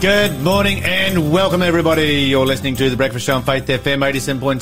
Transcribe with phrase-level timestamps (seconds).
[0.00, 2.22] Good morning and welcome everybody.
[2.22, 4.60] You're listening to The Breakfast Show on Faith FM 87.6,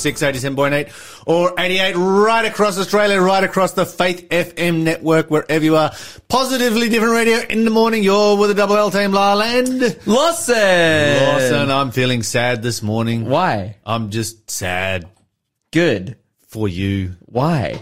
[0.57, 5.93] 87.8 or 88 right across Australia, right across the Faith FM network, wherever you are.
[6.29, 8.03] Positively different radio in the morning.
[8.03, 10.05] You're with the Double L team, Larland.
[10.09, 10.57] Lawson.
[10.57, 13.27] Lawson, I'm feeling sad this morning.
[13.27, 13.77] Why?
[13.87, 15.09] I'm just sad
[15.71, 16.17] Good.
[16.49, 17.81] for you Why?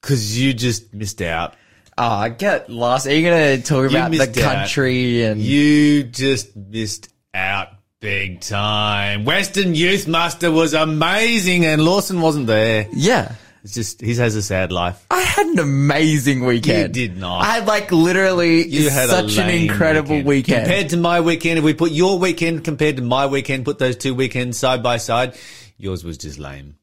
[0.00, 1.56] because you just missed out.
[1.96, 3.06] Oh, I get lost.
[3.06, 4.54] Are you going to talk about the missed out.
[4.56, 7.68] country and You just missed out
[8.00, 9.24] big time.
[9.24, 12.88] Western Youth Muster was amazing and Lawson wasn't there.
[12.92, 13.34] yeah.
[13.62, 15.06] It's just, he has a sad life.
[15.10, 16.94] I had an amazing weekend.
[16.94, 17.40] You did not.
[17.44, 20.66] I had like literally You had such an incredible weekend.
[20.66, 23.96] Compared to my weekend, if we put your weekend compared to my weekend, put those
[23.96, 25.34] two weekends side by side,
[25.78, 26.76] yours was just lame.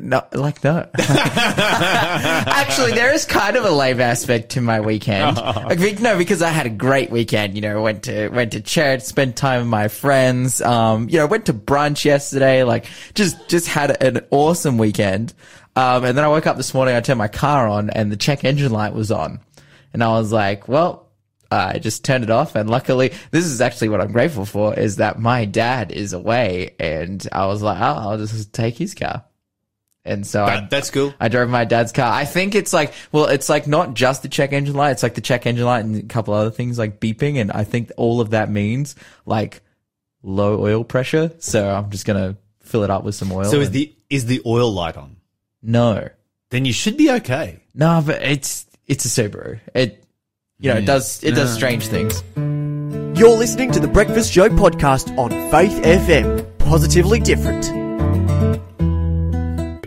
[0.00, 0.88] No, like no.
[0.98, 5.38] Actually, there is kind of a lame aspect to my weekend.
[5.64, 7.54] Like, no, because I had a great weekend.
[7.54, 10.60] You know, went to went to church, spent time with my friends.
[10.60, 12.64] Um, you know, went to brunch yesterday.
[12.64, 15.32] Like, just just had an awesome weekend.
[15.76, 16.94] Um, and then I woke up this morning.
[16.94, 19.40] I turned my car on, and the check engine light was on,
[19.92, 21.02] and I was like, well.
[21.50, 24.96] I just turned it off and luckily this is actually what I'm grateful for is
[24.96, 29.22] that my dad is away and I was like, oh, I'll just take his car.
[30.06, 31.14] And so I, that's cool.
[31.18, 32.12] I drove my dad's car.
[32.12, 34.90] I think it's like, well, it's like not just the check engine light.
[34.90, 37.40] It's like the check engine light and a couple other things like beeping.
[37.40, 39.62] And I think all of that means like
[40.22, 41.30] low oil pressure.
[41.38, 43.44] So I'm just going to fill it up with some oil.
[43.46, 45.16] So is and- the, is the oil light on?
[45.62, 46.08] no,
[46.50, 47.60] Then you should be okay.
[47.74, 49.58] no, but it's, it's a Subaru.
[49.74, 50.04] It,
[50.58, 52.22] you know, it does, it does strange things.
[53.18, 56.58] You're listening to the Breakfast Show podcast on Faith FM.
[56.58, 57.83] Positively different.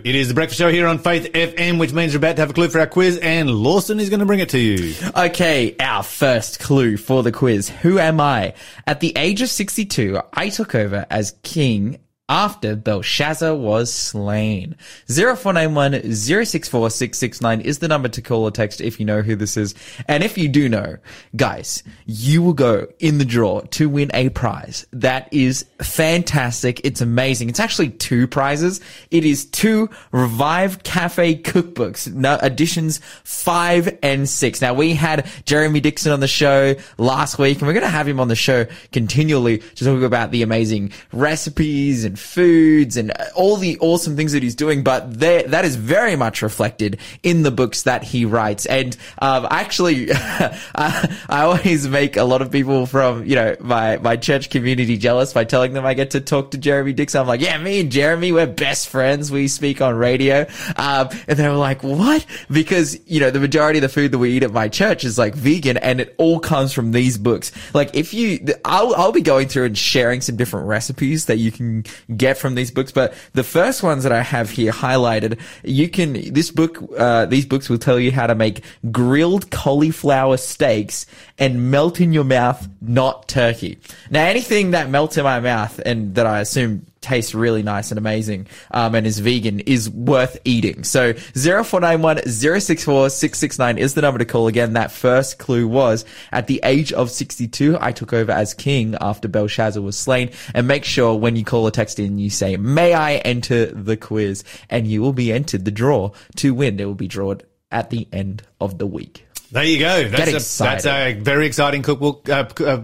[0.08, 2.48] It is the breakfast show here on Faith FM, which means we're about to have
[2.48, 4.94] a clue for our quiz, and Lawson is going to bring it to you.
[5.14, 7.68] Okay, our first clue for the quiz.
[7.68, 8.54] Who am I?
[8.86, 14.76] At the age of 62, I took over as king after Belshazzar was slain.
[15.06, 19.56] 0491 064 669 is the number to call or text if you know who this
[19.56, 19.74] is.
[20.06, 20.98] And if you do know,
[21.36, 24.86] guys, you will go in the draw to win a prize.
[24.92, 26.80] That is fantastic.
[26.84, 27.48] It's amazing.
[27.48, 28.80] It's actually two prizes.
[29.10, 34.60] It is two Revive Cafe cookbooks, no, editions five and six.
[34.60, 38.06] Now we had Jeremy Dixon on the show last week and we're going to have
[38.06, 43.56] him on the show continually to talk about the amazing recipes and foods and all
[43.56, 44.82] the awesome things that he's doing.
[44.82, 48.66] But that is very much reflected in the books that he writes.
[48.66, 53.98] And, um, actually, I, I always make a lot of people from, you know, my,
[53.98, 57.20] my church community jealous by telling them I get to talk to Jeremy Dixon.
[57.20, 59.30] I'm like, yeah, me and Jeremy, we're best friends.
[59.30, 60.46] We speak on radio.
[60.76, 62.24] Um, and they were like, what?
[62.50, 65.18] Because, you know, the majority of the food that we eat at my church is
[65.18, 67.52] like vegan and it all comes from these books.
[67.74, 71.52] Like if you, I'll, I'll be going through and sharing some different recipes that you
[71.52, 71.84] can
[72.16, 72.92] get from these books.
[72.92, 77.46] But the first ones that I have here highlighted, you can, this book, uh, these
[77.46, 81.06] books will tell you how to make grilled cauliflower steaks
[81.38, 83.78] and melt in your mouth, not turkey.
[84.10, 87.98] Now anything that melts in my mouth and that I assume tastes really nice and
[87.98, 90.82] amazing um, and is vegan is worth eating.
[90.84, 94.72] So 0491 064 669 is the number to call again.
[94.72, 99.28] That first clue was at the age of 62, I took over as king after
[99.28, 100.30] Belshazzar was slain.
[100.54, 103.96] And make sure when you call or text in, you say, may I enter the
[103.96, 104.44] quiz?
[104.68, 106.80] And you will be entered the draw to win.
[106.80, 109.27] It will be drawn at the end of the week.
[109.50, 110.08] There you go.
[110.08, 112.28] That's, a, that's a very exciting cookbook.
[112.28, 112.78] Uh, uh,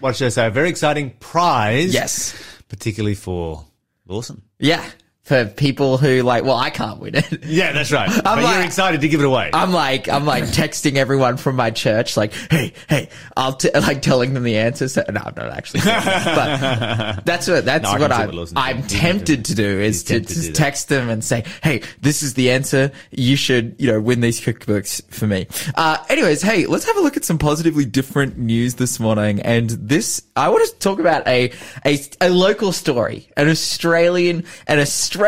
[0.00, 0.46] what should I say?
[0.46, 1.92] A very exciting prize.
[1.92, 2.34] Yes.
[2.68, 3.64] Particularly for
[4.06, 4.42] Lawson.
[4.58, 4.84] Yeah.
[5.30, 7.44] For people who like, well, I can't win it.
[7.44, 8.10] Yeah, that's right.
[8.24, 9.50] but like- you're excited to give it away.
[9.52, 14.02] I'm like, I'm like texting everyone from my church, like, hey, hey, I'll t-, like
[14.02, 14.96] telling them the answers.
[14.96, 17.14] No, I'm not actually, that.
[17.14, 20.52] but that's what that's No, what I'm, Lawson's I'm tempted to do is to to
[20.52, 22.90] text them and say, hey, this is the answer.
[23.12, 25.46] You should, you know, win these cookbooks for me.
[25.76, 29.42] Uh, anyways, hey, let's have a look at some positively different news this morning.
[29.42, 31.52] And this, I want to talk about a
[31.86, 35.19] a, a local story, an Australian, an Australian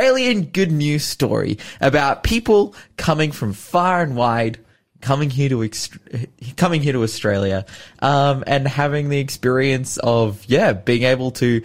[0.51, 4.59] good news story about people coming from far and wide
[5.01, 7.67] coming here to ext- coming here to Australia,
[8.01, 11.63] um, and having the experience of yeah, being able to,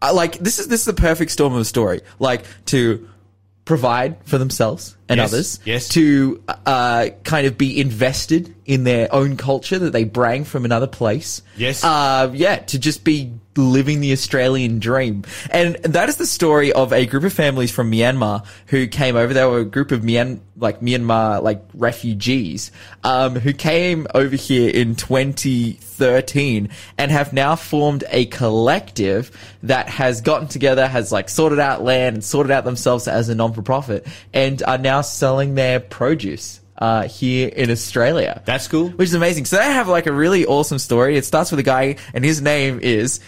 [0.00, 3.08] uh, like this is this is the perfect storm of a story, like to
[3.64, 5.88] provide for themselves and Yes, others yes.
[5.90, 10.86] to uh, kind of be invested in their own culture that they bring from another
[10.86, 11.42] place.
[11.56, 11.84] Yes.
[11.84, 15.24] Uh, yeah, to just be living the Australian dream.
[15.50, 19.34] And that is the story of a group of families from Myanmar who came over.
[19.34, 22.72] They were a group of Myan, like Myanmar, like refugees,
[23.04, 29.30] um, who came over here in 2013 and have now formed a collective
[29.64, 33.34] that has gotten together, has like sorted out land and sorted out themselves as a
[33.34, 36.60] non-for-profit and are now selling their produce.
[36.78, 38.42] Uh, here in Australia.
[38.44, 38.88] That's cool.
[38.88, 39.44] Which is amazing.
[39.44, 41.16] So they have like a really awesome story.
[41.16, 43.20] It starts with a guy and his name is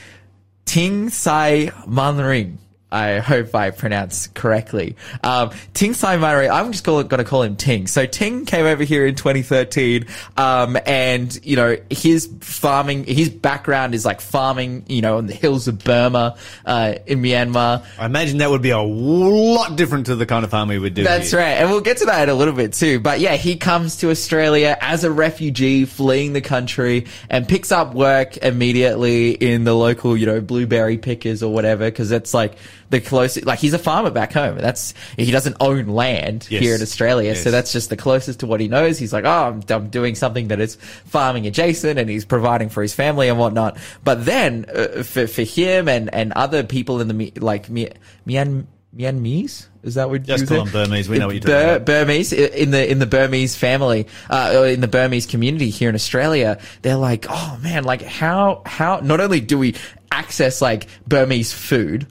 [0.64, 2.58] Ting Sai Manring.
[2.94, 4.94] I hope I pronounced correctly.
[5.24, 7.88] Um, Ting Sai Manring, I'm just going to call him Ting.
[7.88, 10.06] So Ting came over here in 2013,
[10.36, 15.34] um, and, you know, his farming, his background is like farming, you know, on the
[15.34, 17.84] hills of Burma, uh, in Myanmar.
[17.98, 20.94] I imagine that would be a lot different to the kind of farm we would
[20.94, 21.02] do.
[21.02, 21.40] That's here.
[21.40, 21.54] right.
[21.54, 23.00] And we'll get to that in a little bit too.
[23.00, 27.92] But yeah, he comes to Australia as a refugee fleeing the country and picks up
[27.92, 32.54] work immediately in the local, you know, blueberry pickers or whatever, because it's like
[32.90, 34.58] the closest, like he's a farmer back home.
[34.58, 36.62] That's, he doesn't own land Yes.
[36.62, 37.30] here in Australia.
[37.30, 37.42] Yes.
[37.42, 38.98] So that's just the closest to what he knows.
[38.98, 40.76] He's like, oh, I'm, I'm doing something that is
[41.06, 43.78] farming adjacent and he's providing for his family and whatnot.
[44.04, 47.90] But then uh, for, for him and, and other people in the, like, Mi-
[48.26, 48.66] Myan,
[48.96, 49.66] Myanmese?
[49.82, 51.08] Is that what Just call them Burmese.
[51.08, 52.04] We know what you're talking Bur-.
[52.04, 56.58] Burmese in the in the Burmese family, uh, in the Burmese community here in Australia,
[56.80, 59.74] they're like, oh man, like how how not only do we
[60.10, 62.06] access like Burmese food.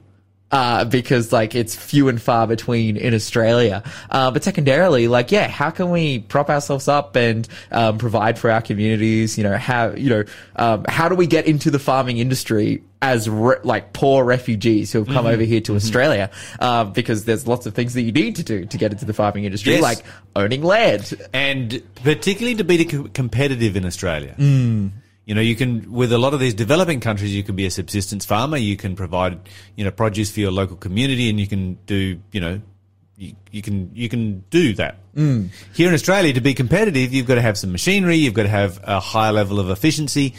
[0.54, 5.48] Uh, because like it's few and far between in Australia, uh, but secondarily, like yeah,
[5.48, 9.36] how can we prop ourselves up and um, provide for our communities?
[9.36, 10.24] You know, how you know,
[10.54, 15.00] um, how do we get into the farming industry as re- like poor refugees who
[15.02, 16.30] have come over here to Australia?
[16.60, 19.12] Uh, because there's lots of things that you need to do to get into the
[19.12, 19.82] farming industry, Yes.
[19.82, 20.04] like
[20.36, 21.14] owning land.
[21.32, 24.36] and particularly to be competitive in Australia.
[24.38, 24.92] Mm.
[25.26, 27.70] You know, you can with a lot of these developing countries, you can be a
[27.70, 28.56] subsistence farmer.
[28.56, 29.40] You can provide,
[29.74, 32.60] you know, produce for your local community, and you can do, you know,
[33.16, 34.96] you, you can you can do that.
[35.14, 35.50] Mm.
[35.74, 38.16] Here in Australia, to be competitive, you've got to have some machinery.
[38.16, 40.34] You've got to have a higher level of efficiency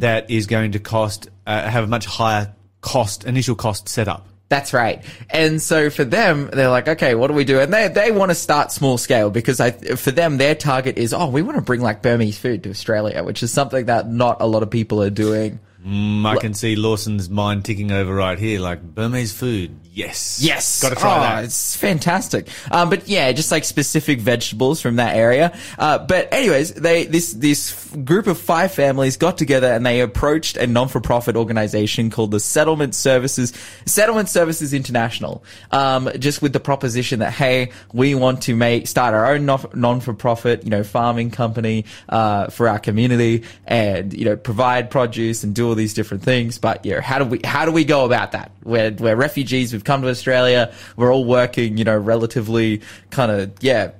[0.00, 4.26] that is going to cost uh, have a much higher cost initial cost setup.
[4.50, 5.04] That's right.
[5.30, 7.60] And so for them, they're like, okay, what do we do?
[7.60, 11.14] And they, they want to start small scale because I, for them, their target is,
[11.14, 14.38] oh, we want to bring like Burmese food to Australia, which is something that not
[14.40, 15.60] a lot of people are doing.
[15.86, 19.78] Mm, I can see Lawson's mind ticking over right here, like Burmese food.
[19.92, 20.80] Yes, Yes.
[20.80, 21.44] got to try Oh, that.
[21.44, 22.46] It's fantastic.
[22.70, 25.52] Um, but yeah, just like specific vegetables from that area.
[25.78, 30.56] Uh, but anyways, they, this, this group of five families got together and they approached
[30.56, 33.52] a non-for-profit organization called the Settlement Services,
[33.84, 35.42] Settlement Services International.
[35.72, 39.70] Um, just with the proposition that, hey, we want to make, start our own non-
[39.74, 45.52] non-for-profit, you know, farming company, uh, for our community and, you know, provide produce and
[45.52, 46.58] do all these different things.
[46.58, 48.52] But, yeah, how do we, how do we go about that?
[48.62, 49.72] We're, we're refugees.
[49.72, 50.72] We've come to Australia.
[50.94, 53.90] We're all working, you know, relatively kind of, yeah,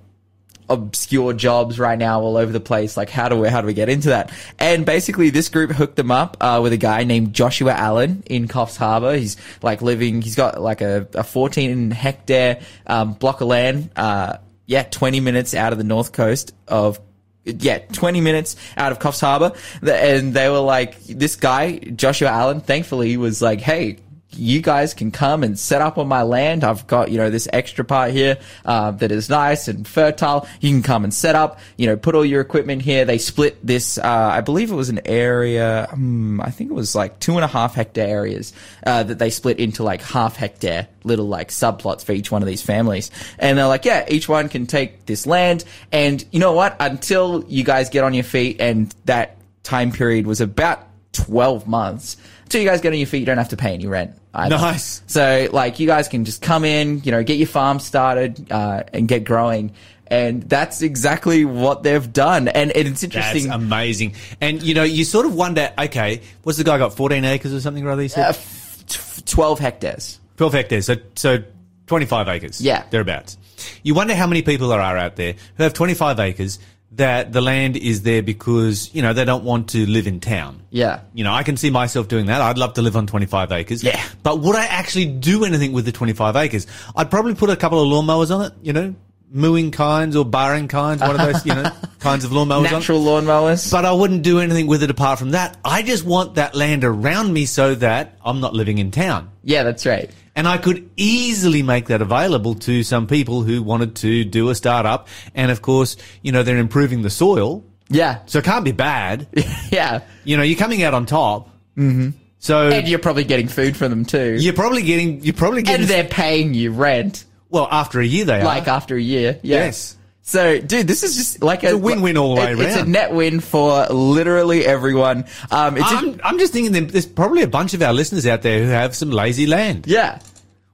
[0.68, 2.96] obscure jobs right now all over the place.
[2.96, 4.32] Like, how do we, how do we get into that?
[4.60, 8.46] And basically this group hooked them up, uh, with a guy named Joshua Allen in
[8.46, 9.16] Coffs Harbour.
[9.16, 14.36] He's like living, he's got like a, a 14 hectare, um, block of land, uh,
[14.66, 17.00] yeah, 20 minutes out of the north coast of
[17.44, 19.56] yeah, 20 minutes out of Coffs Harbour.
[19.82, 23.98] And they were like, this guy, Joshua Allen, thankfully was like, hey,
[24.32, 26.64] you guys can come and set up on my land.
[26.64, 30.46] I've got, you know, this extra part here, uh, that is nice and fertile.
[30.60, 33.04] You can come and set up, you know, put all your equipment here.
[33.04, 36.94] They split this, uh, I believe it was an area, um, I think it was
[36.94, 38.52] like two and a half hectare areas,
[38.86, 42.48] uh, that they split into like half hectare little like subplots for each one of
[42.48, 43.10] these families.
[43.38, 45.64] And they're like, yeah, each one can take this land.
[45.92, 46.76] And you know what?
[46.78, 52.16] Until you guys get on your feet and that time period was about 12 months.
[52.44, 54.19] Until you guys get on your feet, you don't have to pay any rent.
[54.32, 54.56] Either.
[54.56, 55.02] Nice.
[55.06, 58.84] So like you guys can just come in, you know, get your farm started, uh,
[58.92, 59.72] and get growing.
[60.06, 62.48] And that's exactly what they've done.
[62.48, 63.50] And it's That's interesting.
[63.50, 64.14] amazing.
[64.40, 66.94] And you know, you sort of wonder, okay, what's the guy got?
[66.94, 68.02] Fourteen acres or something, rather?
[68.02, 70.18] He said uh, f- t- 12 hectares.
[70.36, 71.38] twelve hectares, so so
[71.86, 72.60] twenty five acres.
[72.60, 72.84] Yeah.
[72.90, 73.36] thereabouts.
[73.84, 76.58] You wonder how many people there are out there who have twenty five acres
[76.92, 80.62] that the land is there because you know they don't want to live in town.
[80.70, 81.00] Yeah.
[81.14, 82.40] You know, I can see myself doing that.
[82.40, 83.84] I'd love to live on 25 acres.
[83.84, 84.02] Yeah.
[84.22, 86.66] But would I actually do anything with the 25 acres?
[86.96, 88.94] I'd probably put a couple of lawnmowers on it, you know,
[89.32, 91.70] mooing kinds or barring kinds, one of those, you know,
[92.00, 92.72] kinds of lawnmowers on.
[92.72, 93.70] Natural lawnmowers.
[93.70, 95.56] But I wouldn't do anything with it apart from that.
[95.64, 99.30] I just want that land around me so that I'm not living in town.
[99.44, 100.10] yeah, that's right.
[100.40, 104.54] And I could easily make that available to some people who wanted to do a
[104.54, 105.06] startup.
[105.34, 107.62] And of course, you know, they're improving the soil.
[107.90, 108.20] Yeah.
[108.24, 109.26] So it can't be bad.
[109.70, 110.00] Yeah.
[110.24, 111.50] You know, you're coming out on top.
[111.76, 112.10] Mm-hmm.
[112.38, 114.38] So And you're probably getting food from them too.
[114.40, 118.24] you're probably getting, you're probably getting, and they're paying you rent, well, after a year
[118.24, 118.70] they like are.
[118.70, 119.38] after a year.
[119.42, 119.56] Yeah.
[119.66, 119.94] Yes.
[120.22, 122.84] So, dude, this is just like a, a win-win all the way it- It's a
[122.86, 125.24] net win for literally everyone.
[125.50, 128.40] Um, it's a- I'm, I'm just thinking there's probably a bunch of our listeners out
[128.42, 129.86] there who have some lazy land.
[129.88, 130.20] yeah.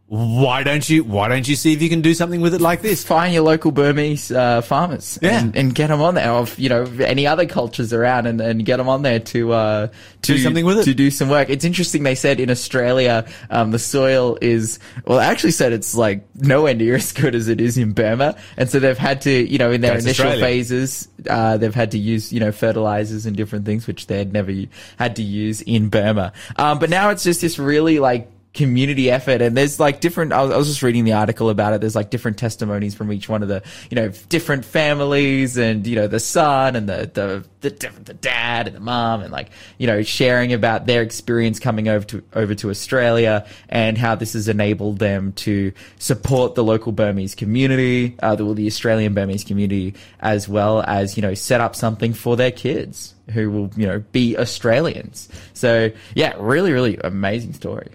[0.09, 2.81] Why don't you, why don't you see if you can do something with it like
[2.81, 3.03] this?
[3.03, 5.41] Find your local Burmese uh, farmers Yeah.
[5.41, 8.65] and, and get them on there, or you know any other cultures around, and, and
[8.65, 9.87] get them on there to uh,
[10.23, 10.85] to Do something with it.
[10.85, 11.51] to do some work.
[11.51, 12.05] It's interesting.
[12.05, 15.19] They said in Australia, um, the soil is well.
[15.19, 18.71] they Actually, said it's like nowhere near as good as it is in Burma, and
[18.71, 20.45] so they've had to, you know, in their That's initial Australia.
[20.45, 24.53] phases, uh, they've had to use, you know, fertilizers and different things which they'd never
[25.01, 26.33] had to use in Burma.
[26.55, 29.43] Um, but now it's just this really like community effort.
[29.43, 31.81] And there's like different I was, I was just reading the article about it.
[31.81, 35.95] There's like different testimonies from each one of the you know different families and you
[35.95, 39.87] know the son and the the the, the dad and the mom and like you
[39.87, 44.49] know sharing about their experience coming over to over to Australia and how this has
[44.49, 50.49] enabled them to support the local Burmese community uh, the, the Australian Burmese community as
[50.49, 54.37] well as you know set up something for their kids who will you know be
[54.39, 55.29] Australians.
[55.53, 57.91] So yeah really really amazing story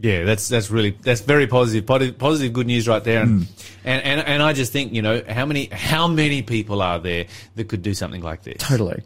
[0.00, 3.22] Yeah, that's that's really that's very positive, positive, positive good news right there.
[3.22, 3.68] And, mm.
[3.84, 7.26] and and and I just think you know how many how many people are there
[7.56, 8.56] that could do something like this?
[8.58, 9.02] Totally.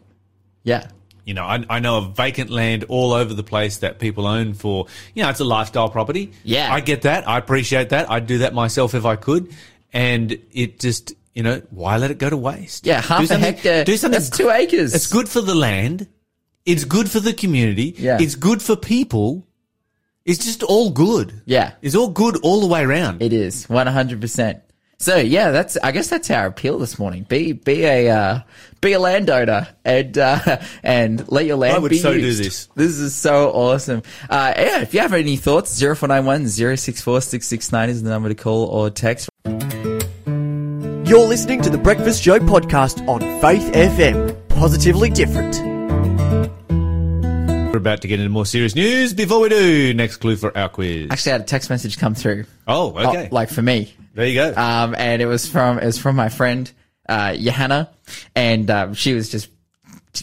[0.63, 0.89] Yeah.
[1.23, 4.53] You know, I, I know of vacant land all over the place that people own
[4.53, 6.31] for, you know, it's a lifestyle property.
[6.45, 6.73] Yeah.
[6.73, 7.27] I get that.
[7.27, 8.09] I appreciate that.
[8.09, 9.53] I'd do that myself if I could.
[9.91, 12.85] And it just, you know, why let it go to waste?
[12.85, 13.83] Yeah, half a hectare.
[13.83, 14.17] Do something.
[14.17, 14.93] That's two acres.
[14.93, 16.07] It's good for the land.
[16.65, 17.95] It's good for the community.
[17.97, 18.19] Yeah.
[18.21, 19.45] It's good for people.
[20.27, 21.41] It's just all good.
[21.45, 21.71] Yeah.
[21.81, 23.21] It's all good all the way around.
[23.21, 24.61] It is one hundred percent.
[24.99, 27.23] So yeah, that's I guess that's our appeal this morning.
[27.23, 28.41] Be be a uh,
[28.81, 32.67] be a landowner and uh, and let your land I would be so do this.
[32.75, 34.01] This is so awesome.
[34.29, 37.47] Uh, yeah, if you have any thoughts, zero four nine one zero six four six
[37.47, 39.29] six nine is the number to call or text.
[39.45, 44.35] You're listening to the Breakfast Show podcast on Faith FM.
[44.49, 45.76] Positively different.
[47.77, 49.13] We're about to get into more serious news.
[49.13, 51.09] Before we do, next clue for our quiz.
[51.11, 52.45] Actually, I had a text message come through.
[52.67, 53.29] Oh, okay.
[53.31, 53.93] Oh, like for me.
[54.15, 54.51] there you go.
[54.59, 56.71] um, and it was from it was from my friend
[57.07, 57.91] uh, Johanna,
[58.35, 59.49] and um, she was just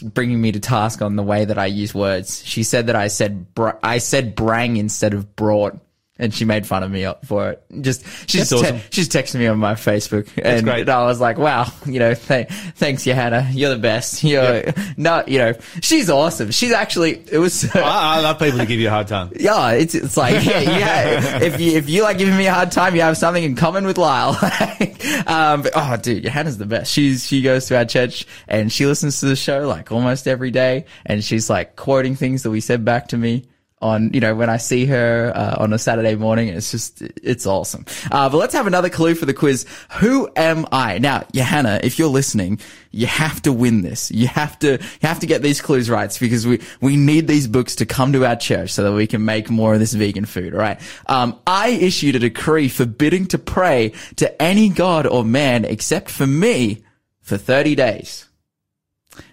[0.03, 2.45] bringing me to task on the way that I use words.
[2.45, 5.77] She said that I said br- I said brang instead of brought.
[6.17, 7.63] And she made fun of me for it.
[7.81, 8.79] Just she's awesome.
[8.89, 10.69] she's texted me on my Facebook, and.
[10.89, 13.49] I was like, "Wow, you know, th- thanks, Johanna.
[13.51, 14.23] You're the best.
[14.23, 14.63] You're
[14.97, 16.51] no, you know, she's awesome.
[16.51, 19.31] She's actually it was I, I love people to give you a hard time.
[19.35, 21.43] yeah, it's it's like yeah, yeah.
[21.43, 23.85] if you if you like giving me a hard time, you have something in common
[23.85, 24.29] with Lyle.
[25.27, 26.91] um, but, oh, dude, Johanna's the best.
[26.91, 30.51] She's she goes to our church and she listens to the show like almost every
[30.51, 33.45] day, and she's like quoting things that we said back to me.
[33.85, 37.45] On you know when I see her uh, on a Saturday morning, it's just it's
[37.45, 37.85] awesome.
[38.11, 39.67] Uh, but let's have another clue for the quiz.
[39.99, 41.79] Who am I now, Johanna?
[41.83, 44.09] If you're listening, you have to win this.
[44.09, 47.47] You have to you have to get these clues right because we we need these
[47.47, 50.25] books to come to our church so that we can make more of this vegan
[50.25, 50.55] food.
[50.55, 50.79] All right.
[51.05, 56.25] Um, I issued a decree forbidding to pray to any god or man except for
[56.25, 56.83] me
[57.21, 58.27] for 30 days.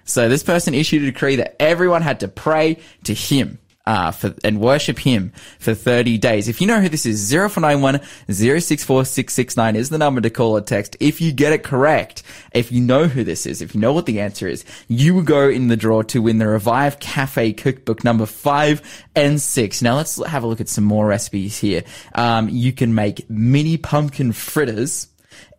[0.04, 3.58] So this person issued a decree that everyone had to pray to him.
[3.84, 6.46] Uh, for, and worship him for 30 days.
[6.46, 7.98] If you know who this is, 0491
[8.28, 10.96] 064669 is the number to call or text.
[11.00, 12.22] If you get it correct,
[12.52, 15.48] if you know who this is, if you know what the answer is, you go
[15.48, 18.82] in the draw to win the Revive Cafe cookbook number five
[19.16, 19.82] and six.
[19.82, 21.82] Now let's have a look at some more recipes here.
[22.14, 25.08] Um, you can make mini pumpkin fritters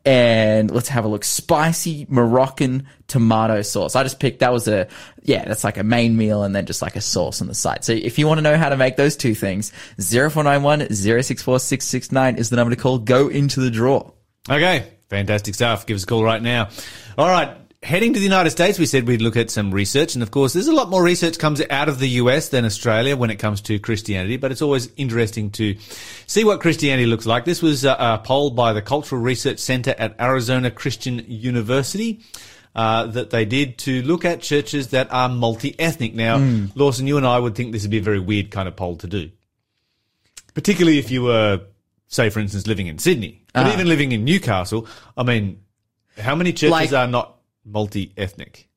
[0.05, 1.23] and let's have a look.
[1.23, 3.95] Spicy Moroccan tomato sauce.
[3.95, 4.87] I just picked that was a
[5.21, 7.83] yeah, that's like a main meal and then just like a sauce on the side.
[7.83, 12.49] So if you want to know how to make those two things, 0491 064669 is
[12.49, 12.99] the number to call.
[12.99, 14.11] Go into the draw.
[14.49, 15.85] Okay, fantastic stuff.
[15.85, 16.69] Give us a call right now.
[17.17, 17.57] All right.
[17.83, 20.53] Heading to the United States, we said we'd look at some research, and of course,
[20.53, 23.59] there's a lot more research comes out of the US than Australia when it comes
[23.63, 24.37] to Christianity.
[24.37, 25.75] But it's always interesting to
[26.25, 27.43] see what Christianity looks like.
[27.43, 32.21] This was a, a poll by the Cultural Research Center at Arizona Christian University.
[32.73, 36.15] Uh, that they did to look at churches that are multi-ethnic.
[36.15, 36.65] Now, hmm.
[36.73, 38.95] Lawson, you and I would think this would be a very weird kind of poll
[38.95, 39.29] to do,
[40.55, 41.61] particularly if you were,
[42.07, 43.73] say, for instance, living in Sydney, but ah.
[43.73, 44.87] even living in Newcastle.
[45.15, 45.61] I mean,
[46.17, 47.32] how many churches Like- are not
[47.65, 48.69] multi-ethnic?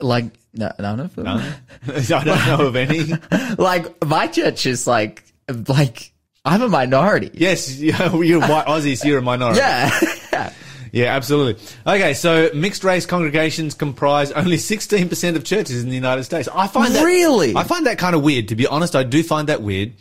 [0.00, 1.26] Like no, none of them.
[1.86, 3.04] I don't know of any.
[3.58, 5.24] like my church is like
[5.68, 6.12] like
[6.44, 7.30] I'm a minority.
[7.32, 7.94] Yes, you're
[8.40, 9.04] white Aussies.
[9.04, 9.60] You're a minority.
[9.60, 10.52] Yeah.
[10.92, 11.60] Yeah, absolutely.
[11.84, 16.48] Okay, so mixed race congregations comprise only 16% of churches in the United States.
[16.54, 17.56] I find that Really?
[17.56, 18.46] I find that kind of weird.
[18.48, 19.94] To be honest, I do find that weird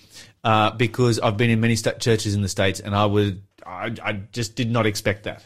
[0.44, 3.96] uh, because I've been in many sta- churches in the states, and I would I,
[4.04, 5.44] I just did not expect that.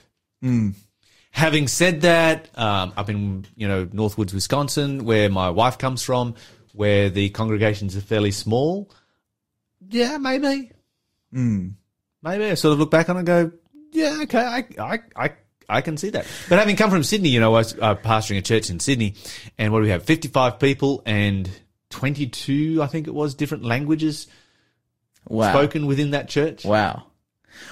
[1.37, 6.33] Having said that, um, up in you know Northwoods, Wisconsin, where my wife comes from,
[6.73, 8.89] where the congregations are fairly small,
[9.87, 10.71] yeah, maybe,
[11.31, 13.51] maybe I sort of look back on it and go,
[13.91, 15.31] yeah, okay, I, I, I,
[15.69, 16.25] I can see that.
[16.49, 19.13] But having come from Sydney, you know, I was uh, pastoring a church in Sydney,
[19.59, 20.03] and what do we have?
[20.05, 21.47] Fifty-five people and
[21.91, 24.25] twenty-two, I think it was, different languages
[25.29, 25.51] Wow.
[25.53, 26.65] spoken within that church.
[26.65, 27.03] Wow.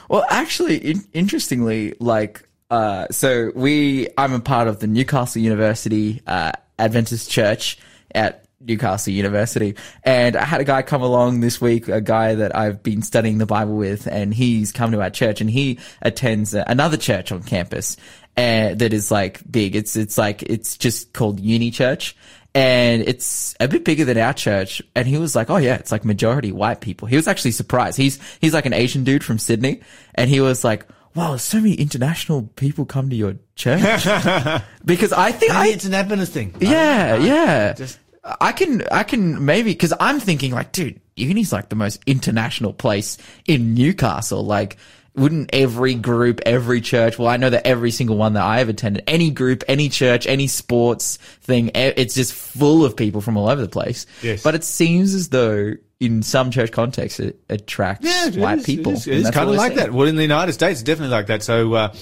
[0.07, 6.21] Well, actually, in- interestingly, like, uh, so we, I'm a part of the Newcastle University,
[6.25, 7.77] uh, Adventist Church
[8.13, 9.75] at Newcastle University.
[10.03, 13.37] And I had a guy come along this week, a guy that I've been studying
[13.37, 17.31] the Bible with, and he's come to our church and he attends uh, another church
[17.31, 17.97] on campus.
[18.35, 19.75] And that is like big.
[19.75, 22.15] It's, it's like, it's just called Uni Church
[22.55, 24.81] and it's a bit bigger than our church.
[24.95, 27.97] And he was like, "Oh yeah, it's like majority white people." He was actually surprised.
[27.97, 29.81] He's he's like an Asian dude from Sydney,
[30.15, 34.03] and he was like, "Wow, so many international people come to your church."
[34.85, 36.53] because I think Maybe I it's an Adventist thing.
[36.59, 37.99] yeah yeah just-
[38.41, 42.73] I can I can maybe because I'm thinking like, dude, Uni's like the most international
[42.73, 43.17] place
[43.47, 44.77] in Newcastle, like.
[45.15, 48.67] Wouldn't every group, every church, well, I know that every single one that I have
[48.69, 53.47] attended, any group, any church, any sports thing, it's just full of people from all
[53.49, 54.05] over the place.
[54.21, 54.43] Yes.
[54.43, 58.65] But it seems as though in some church contexts it attracts Yeah, it white is-
[58.65, 58.91] people.
[58.91, 59.93] It is, and that's kind of like that.
[59.93, 61.43] Well, in the United States, it's definitely like that.
[61.43, 61.93] So, uh,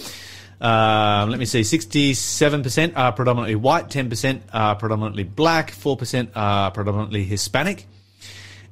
[0.60, 7.24] um, let me see, 67% are predominantly white, 10% are predominantly black, 4% are predominantly
[7.26, 7.86] Hispanic.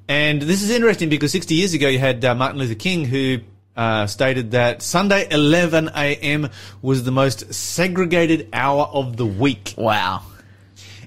[0.08, 3.40] And this is interesting because 60 years ago you had uh, Martin Luther King who
[3.82, 6.50] uh, stated that Sunday 11 a.m.
[6.84, 9.74] was the most segregated hour of the week.
[9.76, 10.22] Wow.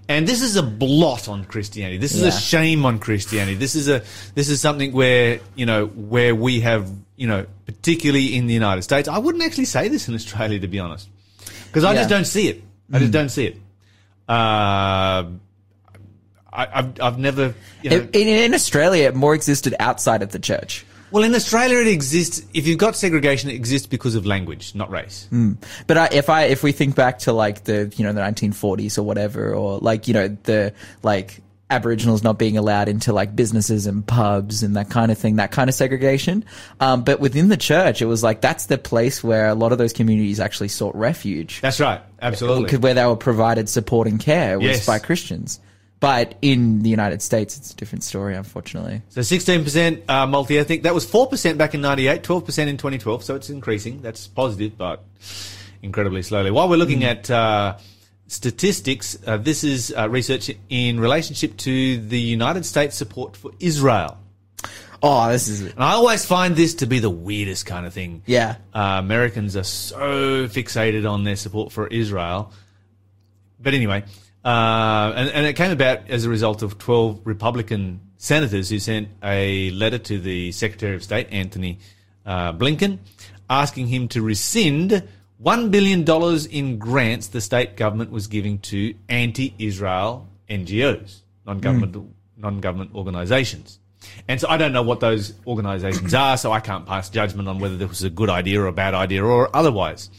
[0.08, 1.98] And this is a blot on Christianity.
[1.98, 3.54] This is a shame on Christianity.
[3.54, 4.02] This is a
[4.34, 8.82] this is something where you know where we have you know particularly in the United
[8.82, 9.08] States.
[9.08, 11.08] I wouldn't actually say this in Australia to be honest,
[11.68, 12.00] because I Yeah.
[12.00, 12.62] just don't see it.
[12.92, 13.56] I just don't see it.
[14.28, 15.24] Uh,
[16.52, 20.38] I, I've I've never you know, In, in Australia, it more existed outside of the
[20.38, 20.84] church.
[21.14, 22.44] Well in Australia it exists.
[22.52, 25.28] If you've got segregation, it exists because of language, not race.
[25.86, 28.98] But I, if I if we think back to like the you know the 1940s
[28.98, 30.74] or whatever, or like you know the
[31.04, 35.36] like Aboriginals not being allowed into like businesses and pubs and that kind of thing,
[35.36, 36.44] that kind of segregation.
[36.80, 39.78] Um, but within the church, it was like that's the place where a lot of
[39.78, 42.76] those communities actually sought refuge, That's right, absolutely.
[42.76, 44.86] Where they were provided support and care was Yes.
[44.86, 45.60] by Christians.
[46.04, 49.00] But in the United States, it's a different story, unfortunately.
[49.08, 50.82] So 16% uh, multi-ethnic.
[50.82, 53.24] That was 4% back in 98, 12% in 2012.
[53.24, 54.02] So it's increasing.
[54.02, 55.02] That's positive, but
[55.80, 56.50] incredibly slowly.
[56.50, 57.78] While we're looking at uh,
[58.26, 64.18] statistics, uh, this is uh, research in relationship to the United States support for Israel.
[65.02, 68.22] Oh, this is And I always find this to be the weirdest kind of thing.
[68.26, 68.56] yeah.
[68.74, 72.52] Uh, Americans are so fixated on their support for Israel.
[73.58, 74.04] But anyway,
[74.44, 79.08] uh, and, and it came about as a result of 12 Republican senators who sent
[79.22, 81.78] a letter to the Secretary of State, Antony
[82.26, 82.98] uh, Blinken,
[83.48, 85.06] asking him to rescind
[85.42, 86.04] $1 billion
[86.50, 92.94] in grants the state government was giving to anti Israel NGOs, non government non government
[92.94, 93.78] organizations.
[94.28, 97.58] And so I don't know what those organisations are, so I can't pass judgment on
[97.58, 100.10] whether this was a good idea or a bad idea or otherwise.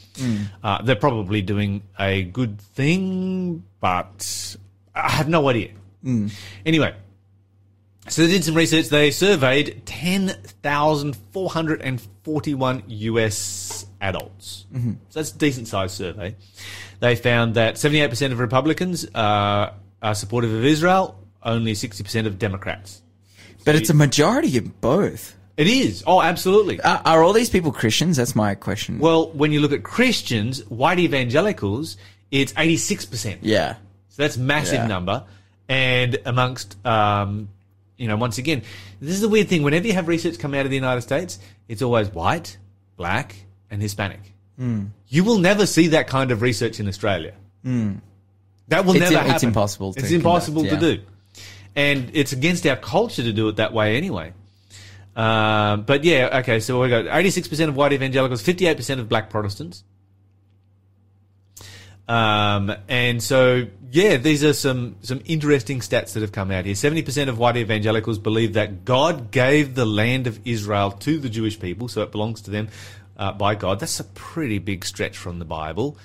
[0.63, 4.55] Uh, they're probably doing a good thing, but
[4.93, 5.71] I have no idea.
[6.65, 6.93] Anyway,
[8.07, 8.89] so they did some research.
[8.89, 14.65] They surveyed 10,441 US adults.
[15.09, 16.35] So that's a decent sized survey.
[16.99, 23.01] They found that 78% of Republicans uh, are supportive of Israel, only 60% of Democrats.
[23.65, 25.35] But it's a majority in both.
[25.57, 26.03] It is.
[26.05, 26.79] Oh, absolutely.
[26.81, 28.17] Are, are all these people Christians?
[28.17, 28.99] That's my question.
[28.99, 31.97] Well, when you look at Christians, white evangelicals,
[32.31, 33.39] it's 86%.
[33.41, 33.75] yeah.
[34.09, 34.87] So that's massive Yeah.
[34.87, 35.23] number.
[35.67, 37.49] And amongst, um,
[37.97, 38.61] you know, once again,
[39.01, 39.63] this is the weird thing.
[39.63, 42.57] Whenever you have research come out of the United States, it's always white,
[42.97, 43.35] black,
[43.71, 44.33] and Hispanic.
[44.57, 44.85] Hmm.
[45.09, 47.33] You will never see that kind of research in Australia.
[48.67, 49.49] That will It's never im- it's happen.
[49.49, 50.95] impossible to It's impossible conduct, to yeah.
[50.97, 51.01] do.
[51.75, 54.33] And it's against our culture to do it that way anyway.
[55.15, 59.83] Um, but yeah, okay, so we got 86% of white evangelicals, 58% of black Protestants.
[62.07, 66.75] Um, and so, yeah, these are some, some interesting stats that have come out here.
[66.75, 71.59] 70% of white evangelicals believe that God gave the land of Israel to the Jewish
[71.59, 72.67] people, so it belongs to them
[73.17, 73.79] uh, by God.
[73.79, 75.97] That's a pretty big stretch from the Bible.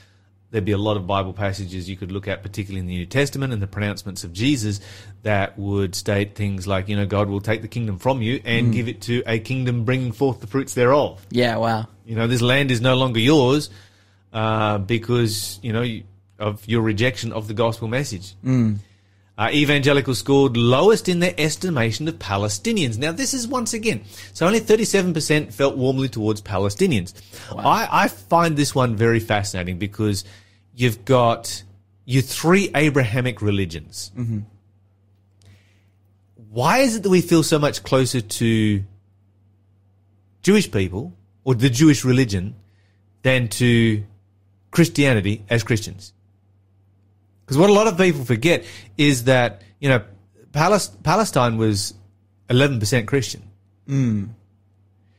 [0.51, 3.07] There'd be a lot of Bible passages you could look at, particularly in the New
[3.07, 4.81] Testament and the pronouncements of Jesus,
[5.23, 8.73] that would state things like, you know, God will take the kingdom from you and
[8.73, 11.25] give it to a kingdom bringing forth the fruits thereof.
[11.31, 11.87] Yeah, wow.
[12.05, 13.71] You know, this land is no longer yours
[14.33, 16.01] uh, because you know
[16.39, 18.35] of your rejection of the gospel message.
[19.41, 22.99] Uh, evangelicals scored lowest in their estimation of Palestinians.
[22.99, 24.03] Now, this is once again,
[24.35, 27.15] so only 37% felt warmly towards Palestinians.
[27.57, 30.25] I, I find this one very fascinating because
[30.77, 31.63] you've got
[32.05, 34.13] your three Abrahamic religions.
[36.51, 38.85] Why is it that we feel so much closer to
[40.43, 42.57] Jewish people or the Jewish religion
[43.23, 44.05] than to
[44.71, 46.13] Christianity as Christians.
[47.51, 48.65] Because what a lot of people forget
[48.97, 50.05] is that, you know,
[50.53, 51.95] Palestine was
[52.49, 53.43] 11% Christian.
[53.89, 54.29] Mm.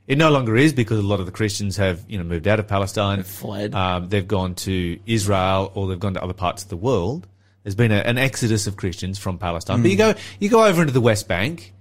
[0.08, 2.58] It no longer is because a lot of the Christians have, you know, moved out
[2.58, 3.18] of Palestine.
[3.18, 3.76] They've fled.
[3.76, 7.28] Um, they've gone to Israel or they've gone to other parts of the world.
[7.64, 9.82] There's been a, an exodus of Christians from Palestine.
[9.82, 10.14] But you mm.
[10.14, 11.74] go, you go over into the West Bank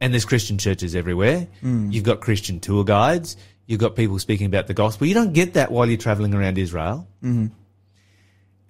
[0.00, 1.46] and there's Christian churches everywhere.
[1.62, 1.92] Mm.
[1.92, 3.36] You've got Christian tour guides.
[3.66, 5.06] You've got people speaking about the gospel.
[5.06, 7.06] You don't get that while you're traveling around Israel.
[7.22, 7.48] Mm-hmm.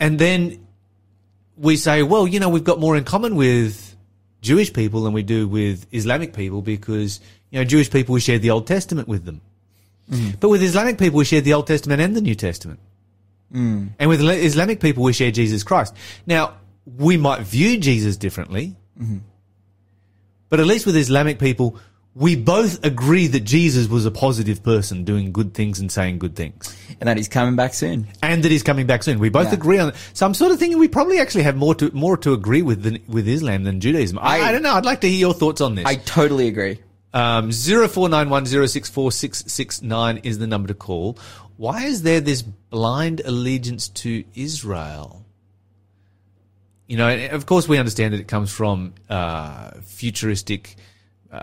[0.00, 0.66] And then
[1.58, 3.96] we say, well, you know, we've got more in common with
[4.40, 8.38] Jewish people than we do with Islamic people because, you know, Jewish people, we share
[8.38, 9.40] the Old Testament with them.
[10.10, 10.40] Mm.
[10.40, 12.80] But with Islamic people, we share the Old Testament and the New Testament.
[13.52, 13.90] Mm.
[13.98, 15.94] And with Islamic people, we share Jesus Christ.
[16.26, 16.54] Now,
[16.96, 19.18] we might view Jesus differently, mm-hmm.
[20.48, 21.78] but at least with Islamic people,
[22.18, 26.34] we both agree that Jesus was a positive person doing good things and saying good
[26.34, 26.76] things.
[27.00, 28.08] And that he's coming back soon.
[28.22, 29.20] And that he's coming back soon.
[29.20, 29.54] We both Yeah.
[29.54, 29.94] agree on it.
[30.14, 32.82] So I'm sort of thinking we probably actually have more to more to agree with
[32.82, 34.18] than with Islam than Judaism.
[34.18, 34.74] I, I- I don't know.
[34.74, 35.86] I'd like to hear your thoughts on this.
[35.86, 36.80] I totally agree.
[37.14, 41.16] Um, 0491064669 is the number to call.
[41.56, 45.24] Why is there this blind allegiance to Israel?
[46.86, 50.76] You know, of course, we understand that it comes from uh, futuristic
[51.30, 51.40] uh,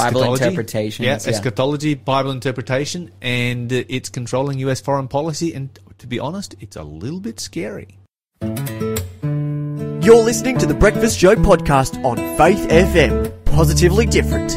[0.00, 0.44] eschatology.
[0.44, 1.28] interpretations, Yeah, yeah.
[1.38, 4.80] eschatology, Bible interpretation, and uh, it's controlling U.S.
[4.80, 5.54] foreign policy.
[5.54, 7.98] And to be honest, it's a little bit scary.
[8.42, 13.32] You're listening to the Breakfast Show podcast on Faith FM.
[13.46, 14.52] Positively different.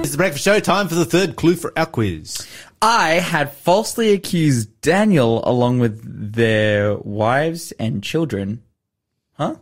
[0.00, 0.58] It's the breakfast show.
[0.58, 2.48] Time for the third clue for our quiz.
[2.82, 8.62] I had falsely accused Daniel along with their wives and children.
[9.34, 9.56] Huh?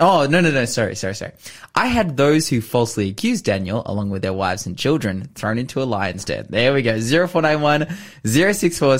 [0.00, 0.64] Oh, no, no, no.
[0.64, 1.32] Sorry, sorry, sorry.
[1.74, 5.82] I had those who falsely accused Daniel along with their wives and children thrown into
[5.82, 6.46] a lion's den.
[6.48, 7.00] There we go.
[7.00, 7.88] 0491
[8.24, 8.94] 064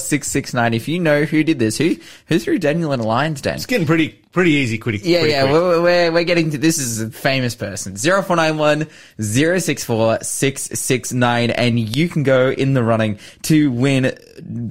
[0.75, 3.55] If you know who did this, who, who threw Daniel in a lion's den?
[3.55, 5.53] It's getting pretty pretty easy, pretty, Yeah, pretty yeah, quick.
[5.53, 7.97] we're, we're, we're getting to this is a famous person.
[7.97, 8.87] 0491
[9.19, 14.07] 064 669 and you can go in the running to win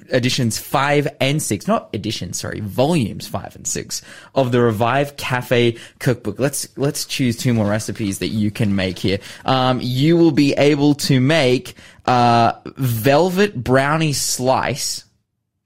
[0.09, 1.67] editions 5 and 6.
[1.67, 4.01] Not editions, sorry, volumes 5 and 6
[4.35, 6.39] of the Revive Cafe cookbook.
[6.39, 9.19] Let's let's choose two more recipes that you can make here.
[9.45, 15.03] Um, you will be able to make uh, velvet brownie slice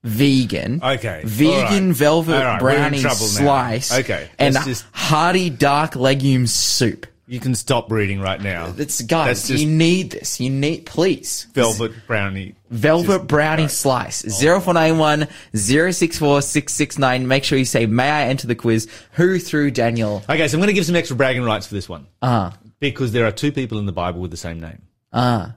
[0.04, 0.80] vegan.
[0.82, 1.96] Okay, Vegan right.
[1.96, 3.26] velvet right, brownie trouble now.
[3.26, 3.98] slice.
[4.00, 7.06] Okay, And let's just- hearty dark legume soup.
[7.28, 8.74] You can stop reading right now.
[8.76, 10.38] It's guys, just you need this.
[10.40, 11.46] You need please.
[11.54, 12.54] velvet brownie.
[12.70, 13.70] Velvet Just- brownie right.
[13.70, 14.22] slice.
[14.40, 17.26] 0491 064 669.
[17.28, 18.86] Make sure you say, may I enter the quiz?
[19.12, 20.22] Who threw Daniel?
[20.28, 23.12] Okay, so I'm going to give some extra bragging rights for this one Ah, because
[23.12, 24.82] there are two people in the Bible with the same name.
[25.12, 25.54] ah.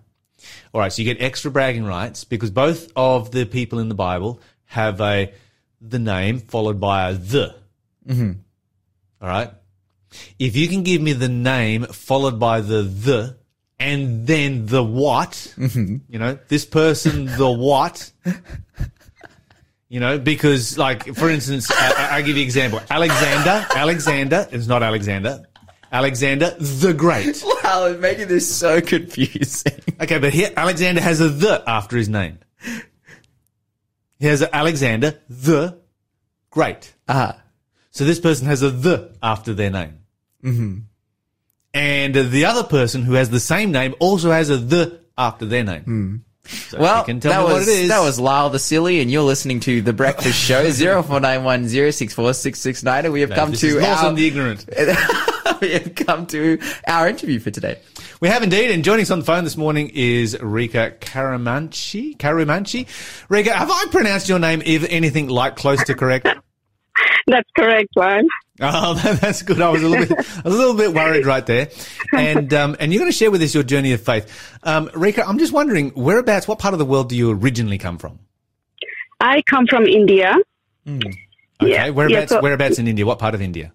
[0.73, 3.95] All right, so you get extra bragging rights because both of the people in the
[3.95, 5.31] Bible have a
[5.81, 7.55] the name followed by a the.
[8.07, 8.31] Mm-hmm.
[9.21, 9.51] All right.
[10.39, 13.37] If you can give me the name followed by the the
[13.79, 18.11] and then the what, you know, this person the what.
[19.87, 22.81] You know, because like for instance, I, I- I'll give you an example.
[22.89, 25.45] Alexander, Alexander is not Alexander.
[25.95, 27.41] Alexander the Great.
[27.63, 29.71] Wow, it's making this so confusing.
[30.01, 32.39] Okay, but here Alexander has a the after his name.
[34.19, 35.79] He has a Alexander the
[36.51, 36.93] Great.
[37.07, 37.41] Ah.
[37.91, 39.99] So this person has a the after their name.
[40.43, 40.79] Mm-hmm.
[41.73, 45.63] And the other person who has the same name also has a the after their
[45.63, 46.25] name.
[46.45, 47.89] So Well, you can tell that was, what it is.
[47.89, 53.05] that was Lyle the Silly, and you're listening to The Breakfast Show, 0491 064 669,
[53.05, 54.65] and we have come This to Lawson our, the ignorant.
[55.61, 57.79] we have come to our interview for today.
[58.19, 62.17] We We have indeed, and joining us on the phone this morning is Rika Karamanchi.
[62.17, 62.87] Karamanchi.
[63.29, 66.27] Rika, have I pronounced your name if anything like close to correct?
[67.27, 68.25] That's correct, Juan.
[68.61, 69.59] Oh, that's good.
[69.59, 71.69] I was a little bit, a little bit worried right there.
[72.13, 74.31] And um, and you're going to share with us your journey of faith,
[74.63, 75.27] um, Rika.
[75.27, 78.19] I'm just wondering, whereabouts, what part of the world do you originally come from?
[79.19, 80.35] I come from India.
[80.87, 81.01] Okay,
[81.61, 83.05] Yeah, whereabouts, yeah, so- whereabouts in India?
[83.05, 83.73] What part of India?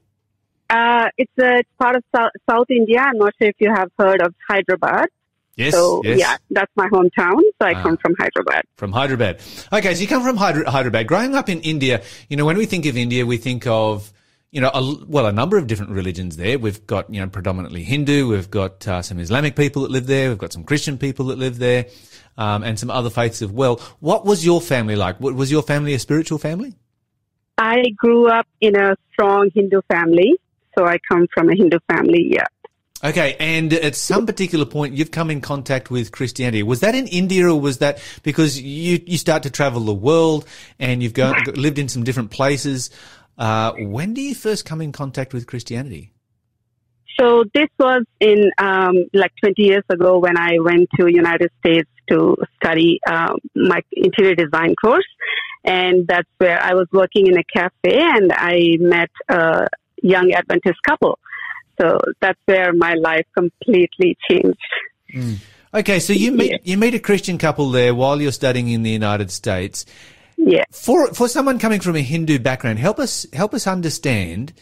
[0.70, 3.00] Uh, it's a part of South, South India.
[3.00, 5.06] I'm not sure if you have heard of Hyderabad.
[5.56, 6.18] Yes, so yes.
[6.18, 7.40] yeah, that's my hometown.
[7.60, 7.82] So I Ah.
[7.82, 8.62] come from Hyderabad.
[8.76, 9.40] From Hyderabad.
[9.72, 11.06] Okay, so you come from Hydra- Hyderabad.
[11.08, 14.12] Growing up in India, you know, when we think of India, we think of,
[14.52, 16.58] you know, a, well, a number of different religions there.
[16.58, 18.28] We've got, you know, predominantly Hindu.
[18.28, 20.28] We've got uh, some Islamic people that live there.
[20.30, 21.86] We've got some Christian people that live there,
[22.38, 23.80] um, and some other faiths as well.
[23.98, 25.20] What was your family like?
[25.20, 26.74] Was your family a spiritual family?
[27.58, 30.32] I grew up in a strong Hindu family.
[30.76, 32.28] So I come from a Hindu family.
[32.30, 32.46] Yeah.
[33.02, 36.62] Okay, and at some particular point, you've come in contact with Christianity.
[36.62, 40.46] Was that in India, or was that because you you start to travel the world
[40.78, 42.90] and you've go, lived in some different places?
[43.38, 46.12] Uh, when do you first come in contact with Christianity?
[47.18, 51.88] So this was in um, like 20 years ago when I went to United States
[52.10, 55.08] to study um, my interior design course,
[55.64, 59.68] and that's where I was working in a cafe and I met a
[60.02, 61.18] young Adventist couple.
[61.80, 64.58] So that's where my life completely changed.
[65.72, 66.56] Okay, so you meet Yeah.
[66.64, 69.86] you meet a Christian couple there while you're studying in the United States.
[70.36, 70.64] Yeah.
[70.72, 74.52] For for someone coming from a Hindu background, help us help us understand.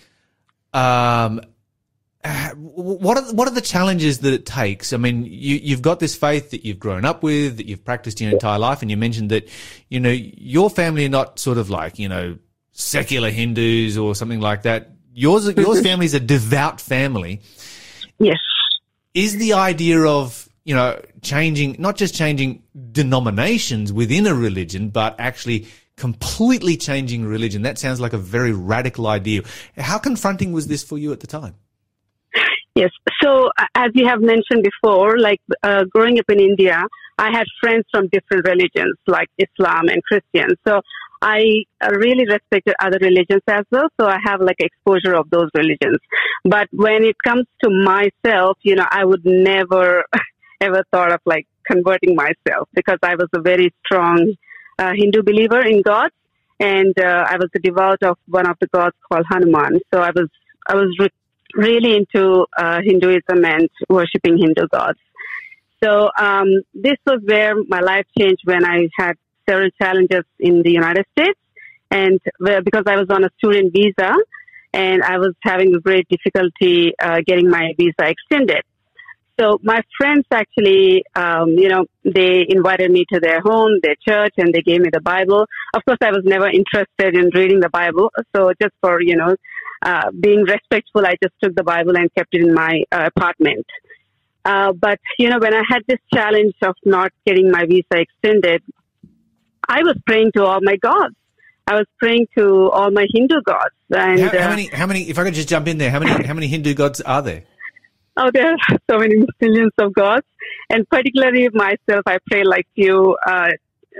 [0.75, 1.41] Um,
[2.55, 4.93] what are what are the challenges that it takes?
[4.93, 8.21] I mean, you you've got this faith that you've grown up with, that you've practiced
[8.21, 9.49] your entire life, and you mentioned that
[9.89, 12.37] you know your family are not sort of like you know
[12.73, 14.91] secular Hindus or something like that.
[15.57, 17.41] Yours family is a devout family
[18.19, 18.39] Yes.
[19.15, 25.17] is the idea of you know changing not just changing denominations within a religion but
[25.19, 25.67] actually
[25.97, 29.43] completely changing religion that sounds like a very radical idea
[29.77, 31.55] how confronting was this for you at the time
[32.79, 32.91] Yes.
[33.21, 36.81] So, as you have mentioned before, like uh, growing up in India,
[37.19, 40.55] I had friends from different religions like Islam and Christian.
[40.65, 40.81] So,
[41.21, 43.89] I really respected other religions as well.
[44.01, 45.99] So, I have like exposure of those religions.
[46.45, 50.05] But when it comes to myself, you know, I would never
[50.61, 54.35] ever thought of like converting myself because I was a very strong
[54.79, 56.11] uh, Hindu believer in God.
[56.61, 59.79] And uh, I was a devout of one of the gods called Hanuman.
[59.95, 60.29] So I was
[60.67, 61.09] I was re-
[61.55, 64.99] really into uh, Hinduism and worshipping Hindu gods.
[65.83, 69.17] So um, this was where my life changed when I had
[69.49, 71.39] several challenges in the United States,
[71.91, 72.21] and
[72.65, 74.13] because I was on a student visa,
[74.73, 78.63] and I was having a great difficulty uh, getting my visa extended.
[79.41, 84.35] So my friends actually, um, you know, they invited me to their home, their church,
[84.37, 85.47] and they gave me the Bible.
[85.75, 89.37] Of course, I was never interested in reading the Bible, so just for you know,
[89.83, 93.65] uh, being respectful, I just took the Bible and kept it in my uh, apartment.
[94.45, 98.63] Uh, but you know, when I had this challenge of not getting my visa extended,
[99.69, 101.15] I was praying to all my gods.
[101.67, 105.03] I was praying to all my Hindu gods, and how, how uh, many how many
[105.11, 107.43] if i could just jump in there how many how many hindu gods are there
[108.21, 108.57] Oh, there are
[108.91, 110.27] so many millions of gods,
[110.71, 113.17] and particularly myself, I pray like you.
[113.25, 113.51] Uh,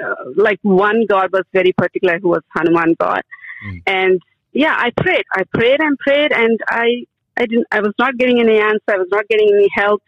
[0.05, 3.23] uh, like one god was very particular, who was Hanuman god,
[3.65, 3.83] Mm.
[3.87, 4.21] and
[4.53, 7.05] yeah, I prayed, I prayed and prayed, and I,
[7.37, 10.03] I didn't, I was not getting any answer, I was not getting any help.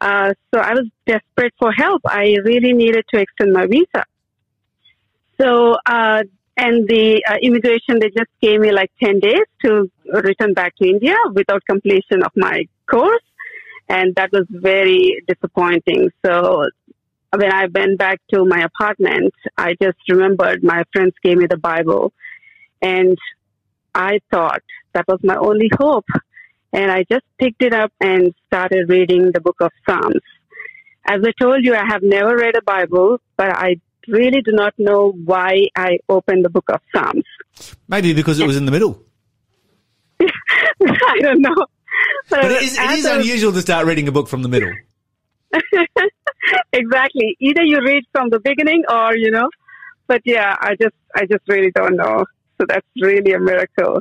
[0.00, 2.02] Uh, so I was desperate for help.
[2.06, 4.04] I really needed to extend my visa.
[5.40, 6.22] So, uh,
[6.56, 10.88] and the uh, immigration, they just gave me like 10 days to return back to
[10.88, 13.22] India without completion of my course.
[13.88, 16.10] And that was very disappointing.
[16.24, 16.64] So
[17.36, 21.56] when I went back to my apartment, I just remembered my friends gave me the
[21.56, 22.12] Bible
[22.80, 23.18] and
[23.94, 26.06] I thought that was my only hope.
[26.72, 30.22] And I just picked it up and started reading the book of Psalms.
[31.06, 33.76] As I told you, I have never read a Bible, but I
[34.08, 37.24] really do not know why I opened the book of Psalms.
[37.88, 39.02] maybe because it was in the middle
[40.20, 41.54] I don't know.
[42.30, 44.72] but it is, it is was- unusual to start reading a book from the middle
[46.72, 47.36] exactly.
[47.40, 49.48] Either you read from the beginning or, you know,
[50.08, 52.24] but yeah, I just, I just really don't know.
[52.60, 54.00] So that's really a miracle.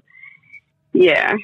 [0.93, 1.35] Yeah.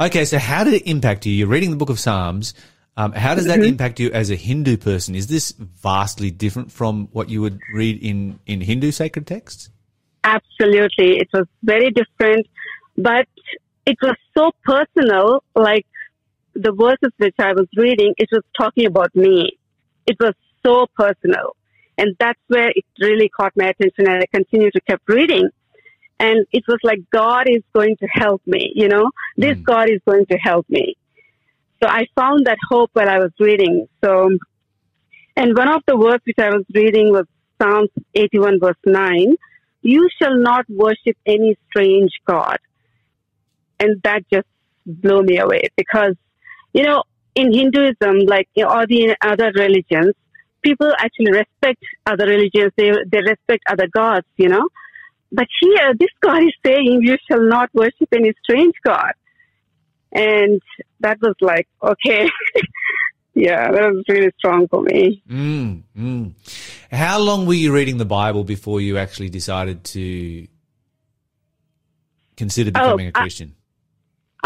[0.00, 2.54] okay so how did it impact you you're reading the book of psalms
[2.96, 3.68] um, how does that Mm-hmm.
[3.68, 8.02] impact you as a hindu person is this vastly different from what you would read
[8.02, 9.70] in in hindu sacred texts
[10.24, 11.18] Absolutely.
[11.18, 12.46] It was very different,
[12.96, 13.26] but
[13.84, 15.44] it was so personal.
[15.54, 15.86] Like
[16.54, 19.58] the verses which I was reading, it was talking about me.
[20.06, 20.32] It was
[20.64, 21.56] so personal.
[21.98, 25.48] And that's where it really caught my attention and I continued to keep reading.
[26.18, 29.64] And it was like, God is going to help me, you know, this Mm.
[29.64, 30.96] God is going to help me.
[31.84, 33.86] So I found that hope while I was reading.
[34.02, 34.30] So,
[35.36, 37.26] and one of the words which I was reading was
[37.60, 39.34] Psalms 81 verse 9.
[39.82, 42.56] You shall not worship any strange God.
[43.78, 44.46] And that just
[44.86, 46.14] blew me away because,
[46.72, 47.02] you know,
[47.34, 50.14] in Hinduism, like you know, all the other religions,
[50.62, 52.72] people actually respect other religions.
[52.78, 54.68] They, they respect other gods, you know.
[55.30, 59.12] But here, this God is saying, you shall not worship any strange God.
[60.14, 60.60] And
[61.00, 62.28] that was like, okay.
[63.34, 65.22] yeah, that was really strong for me.
[65.28, 66.32] Mm, mm.
[66.92, 70.46] How long were you reading the Bible before you actually decided to
[72.36, 73.54] consider Oh, becoming a I- Christian?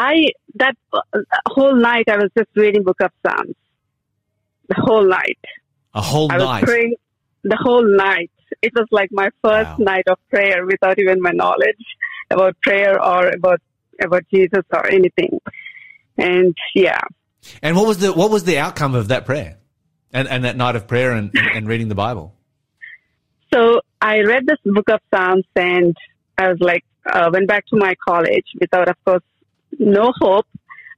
[0.00, 1.00] I, that uh,
[1.48, 3.56] whole night, I was just reading Book of Psalms.
[4.68, 5.38] The whole night.
[5.94, 6.64] a whole I was night.
[6.64, 6.94] praying
[7.42, 8.30] the whole night.
[8.62, 9.76] It was like my first Wow.
[9.80, 11.84] night of prayer without even my knowledge
[12.30, 13.60] about prayer or about
[14.02, 15.40] about Jesus or anything.
[16.16, 17.00] And yeah,
[17.62, 19.58] And what was the what was the outcome of that prayer?
[20.12, 22.34] And and that night of prayer and, and, and reading the Bible?
[23.52, 25.96] so I read this book of Psalms and
[26.36, 29.22] I was like, uh, went back to my college without, of course,
[29.78, 30.46] no hope.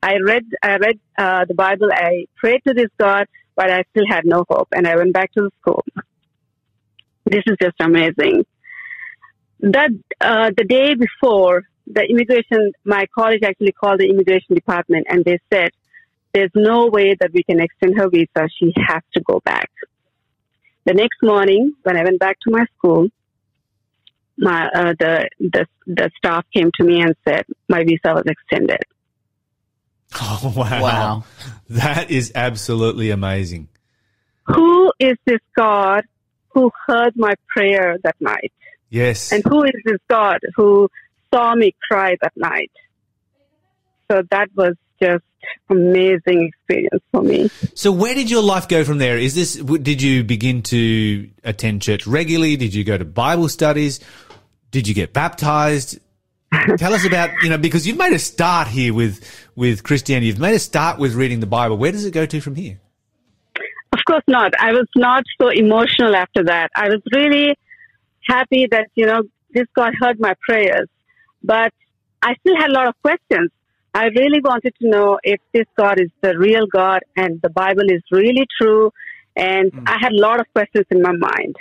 [0.02, 1.88] I read, I read uh, the Bible.
[1.92, 5.32] I prayed to this God, but I still had no hope, and I went back
[5.34, 5.84] to the school.
[7.24, 8.44] This is just amazing.
[9.60, 15.24] That uh, the day before the immigration, my college actually called the immigration department, and
[15.24, 15.70] they said,
[16.32, 18.48] "There's no way that we can extend her visa.
[18.58, 19.70] She has to go back."
[20.84, 23.08] The next morning, when I went back to my school,
[24.38, 28.80] my uh, the the the staff came to me and said my visa was extended.
[30.22, 30.82] Oh wow.
[30.82, 31.24] Wow.
[31.68, 33.68] That is absolutely amazing.
[34.46, 36.02] Who is this God
[36.48, 38.52] who heard my prayer that night?
[38.88, 39.30] Yes.
[39.30, 40.88] And who is this God who
[41.32, 42.70] saw me cry that night?
[44.10, 45.24] So that was just
[45.70, 47.50] amazing experience for me.
[47.74, 49.16] So where did your life go from there?
[49.16, 52.56] Is this did you begin to attend church regularly?
[52.56, 54.00] Did you go to Bible studies?
[54.70, 55.98] Did you get baptized?
[56.78, 60.26] Tell us about, you know, because you've made a start here with with Christianity.
[60.26, 61.76] You've made a start with reading the Bible.
[61.78, 62.80] Where does it go to from here?
[63.92, 64.52] Of course not.
[64.58, 66.70] I was not so emotional after that.
[66.74, 67.56] I was really
[68.28, 70.88] happy that, you know, this God heard my prayers.
[71.42, 71.72] But
[72.22, 73.50] I still had a lot of questions.
[73.92, 77.90] I really wanted to know if this God is the real God and the Bible
[77.90, 78.92] is really true.
[79.36, 79.84] And hmm.
[79.86, 81.56] I had a lot of questions in my mind.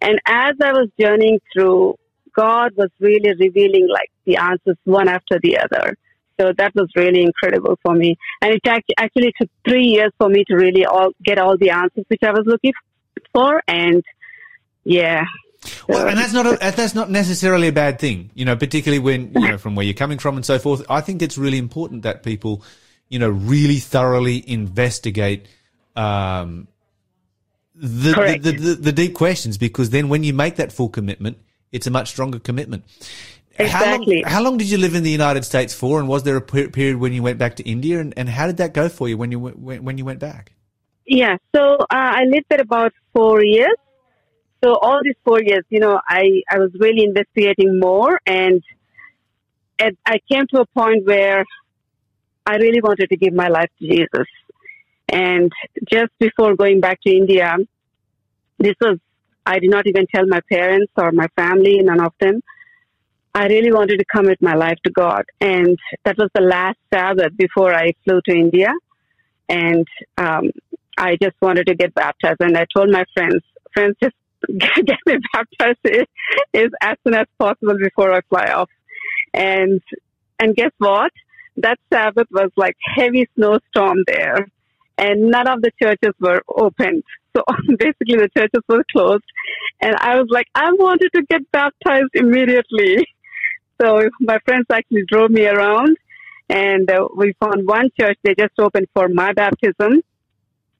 [0.00, 1.96] And as I was journeying through,
[2.34, 5.96] God was really revealing like the answers one after the other.
[6.40, 8.16] So that was really incredible for me.
[8.40, 12.04] And it actually took three years for me to really all get all the answers
[12.06, 12.72] which I was looking
[13.32, 13.60] for.
[13.66, 14.04] And
[14.84, 15.24] yeah.
[15.88, 19.32] Well, and that's not a, that's not necessarily a bad thing, you know, particularly when
[19.34, 20.84] you know from where you're coming from and so forth.
[20.88, 22.62] I think it's really important that people,
[23.08, 25.46] you know, really thoroughly investigate
[25.96, 26.68] um,
[27.74, 31.38] the, the, the, the deep questions because then when you make that full commitment,
[31.72, 32.84] it's a much stronger commitment.
[33.58, 34.22] Exactly.
[34.22, 36.36] How long, how long did you live in the United States for, and was there
[36.36, 38.88] a per- period when you went back to India, and, and how did that go
[38.88, 40.52] for you when you went, when, when you went back?
[41.04, 41.36] Yeah.
[41.54, 43.74] So uh, I lived there about four years.
[44.62, 48.62] So all these four years, you know, I, I was really investigating more and,
[49.78, 51.44] and I came to a point where
[52.44, 54.26] I really wanted to give my life to Jesus.
[55.08, 55.52] And
[55.90, 57.56] just before going back to India,
[58.58, 58.98] this was,
[59.46, 62.42] I did not even tell my parents or my family, none of them.
[63.34, 65.24] I really wanted to commit my life to God.
[65.40, 68.72] And that was the last Sabbath before I flew to India.
[69.48, 70.50] And um,
[70.98, 72.40] I just wanted to get baptized.
[72.40, 73.42] And I told my friends,
[73.72, 74.16] friends, just
[74.58, 75.78] get me baptized
[76.54, 78.70] is, as soon as possible before I fly off.
[79.34, 79.80] And
[80.38, 81.12] and guess what?
[81.56, 84.48] That Sabbath was like heavy snowstorm there,
[84.96, 87.02] and none of the churches were opened.
[87.36, 87.42] So
[87.78, 89.24] basically, the churches were closed,
[89.80, 93.06] and I was like, I wanted to get baptized immediately.
[93.80, 95.96] So my friends actually drove me around,
[96.48, 98.18] and uh, we found one church.
[98.22, 100.02] They just opened for my baptism,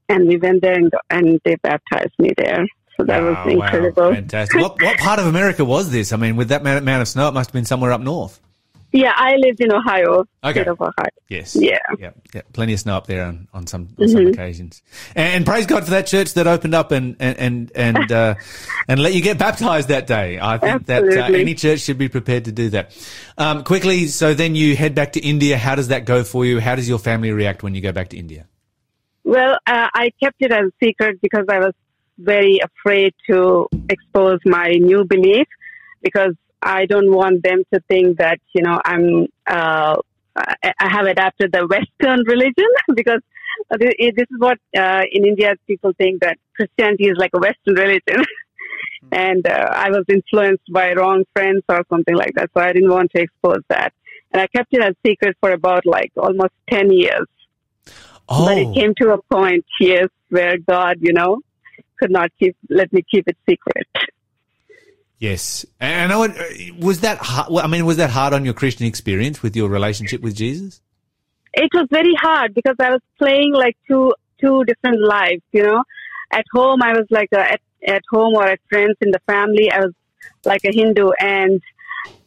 [0.09, 2.67] and we went there and, and they baptized me there.
[2.99, 4.03] So that Wow, was incredible.
[4.09, 4.61] Wow, fantastic.
[4.61, 6.13] what, what part of America was this?
[6.13, 8.41] I mean, with that amount of snow, it must have been somewhere up north.
[8.91, 10.65] Yeah, I lived in Ohio, Okay.
[10.65, 10.93] of Ohio.
[11.29, 11.55] Yes.
[11.55, 11.79] Yeah.
[11.99, 12.13] Yeah.
[12.35, 12.41] yeah.
[12.55, 14.83] Plenty of snow up there on, on some on some occasions.
[15.15, 18.35] And, and praise God for that church that opened up and and and and, uh,
[18.89, 20.39] and let you get baptized that day.
[20.41, 22.97] I think that uh, any church should be prepared to do that.
[23.37, 25.59] Um, quickly, so then you head back to India.
[25.59, 26.59] How does that go for you?
[26.59, 28.47] How does your family react when you go back to India?
[29.23, 31.75] Well, uh, I kept it as a secret because I was
[32.19, 35.47] very afraid to expose my new belief
[36.03, 39.97] because I don't want them to think that, you know, I'm, uh,
[40.37, 43.21] I have adapted the Western religion because
[43.79, 48.25] this is what uh, in India people think that Christianity is like a Western religion.
[49.13, 52.51] and uh, I was influenced by wrong friends or something like that.
[52.55, 53.93] So I didn't want to expose that.
[54.33, 57.27] And I kept it as secret for about like almost 10 years.
[58.29, 61.41] Oh, But it came to a point, yes, where God, you know,
[61.99, 63.87] could not keep let me keep it secret.
[65.19, 65.65] yes.
[65.81, 66.35] And I know
[66.79, 67.19] was that.
[67.19, 70.81] Hard, I mean, was that hard on your Christian experience with your relationship with Jesus?
[71.55, 75.83] It was very hard because I was playing like two two different lives, you know.
[76.31, 79.71] At home, I was like a, at at home or at friends in the family,
[79.71, 79.93] I was
[80.45, 81.61] like a Hindu, and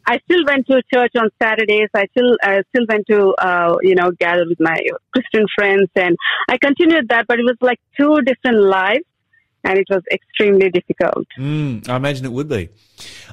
[0.06, 1.88] I still went to church on Saturdays.
[1.94, 4.76] I still I still went to uh, you know gather with my
[5.12, 6.16] Christian friends, and
[6.48, 7.26] I continued that.
[7.26, 9.04] But it was like two different lives,
[9.64, 11.26] and it was extremely difficult.
[11.38, 12.68] Mm, I imagine it would be.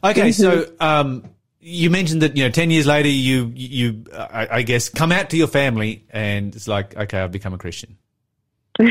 [0.04, 1.24] Okay, so um,
[1.60, 5.12] you mentioned that you know ten years later you you uh, I, I guess come
[5.12, 7.98] out to your family and it's like okay I've become a Christian.
[8.80, 8.88] no,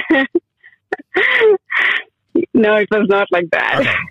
[2.76, 3.80] it was not like that.
[3.80, 3.94] Okay.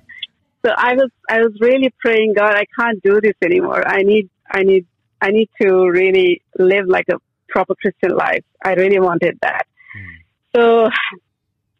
[0.65, 3.87] So I was I was really praying, God, I can't do this anymore.
[3.87, 4.85] I need I need
[5.21, 8.43] I need to really live like a proper Christian life.
[8.65, 9.65] I really wanted that.
[10.53, 10.89] So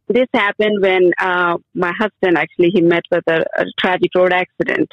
[0.08, 4.90] this happened when uh, my husband actually he met with a, a tragic road accident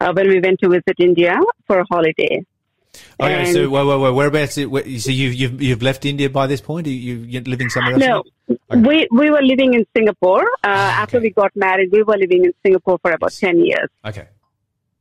[0.00, 2.44] uh, when we went to visit India for a holiday.
[3.20, 4.56] Okay, And- so wait, wait, wait, whereabouts?
[4.58, 6.86] It, where, so you've you've you've left India by this point?
[6.86, 8.02] Are you you're living somewhere else?
[8.04, 8.22] No,
[8.70, 8.80] Okay.
[8.88, 10.44] we we were living in Singapore.
[10.62, 13.88] Uh, Ah, After we got married, we were living in Singapore for about ten years.
[14.04, 14.28] Okay.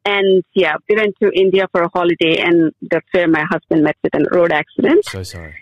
[0.06, 3.96] And yeah, we went to India for a holiday, and that's where my husband met
[4.04, 5.06] with a road accident.
[5.06, 5.54] So sorry.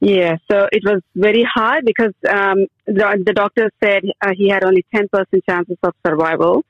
[0.00, 4.64] Yeah, so it was very hard because um, the, the doctor said uh, he had
[4.64, 5.06] only 10%
[5.46, 6.64] chances of survival,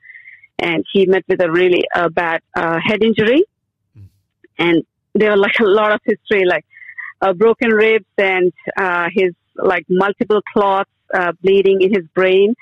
[0.58, 3.44] and he met with a really uh, bad uh, head injury.
[4.58, 6.64] And there were like a lot of history, like
[7.20, 12.54] uh, broken ribs and uh, his like multiple clots uh, bleeding in his brain.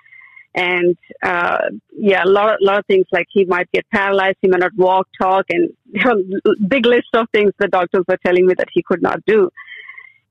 [0.55, 1.59] And uh,
[1.97, 5.09] yeah, a lot, lot of things like he might get paralyzed, he might not walk,
[5.21, 8.69] talk, and there were a big list of things the doctors were telling me that
[8.73, 9.51] he could not do.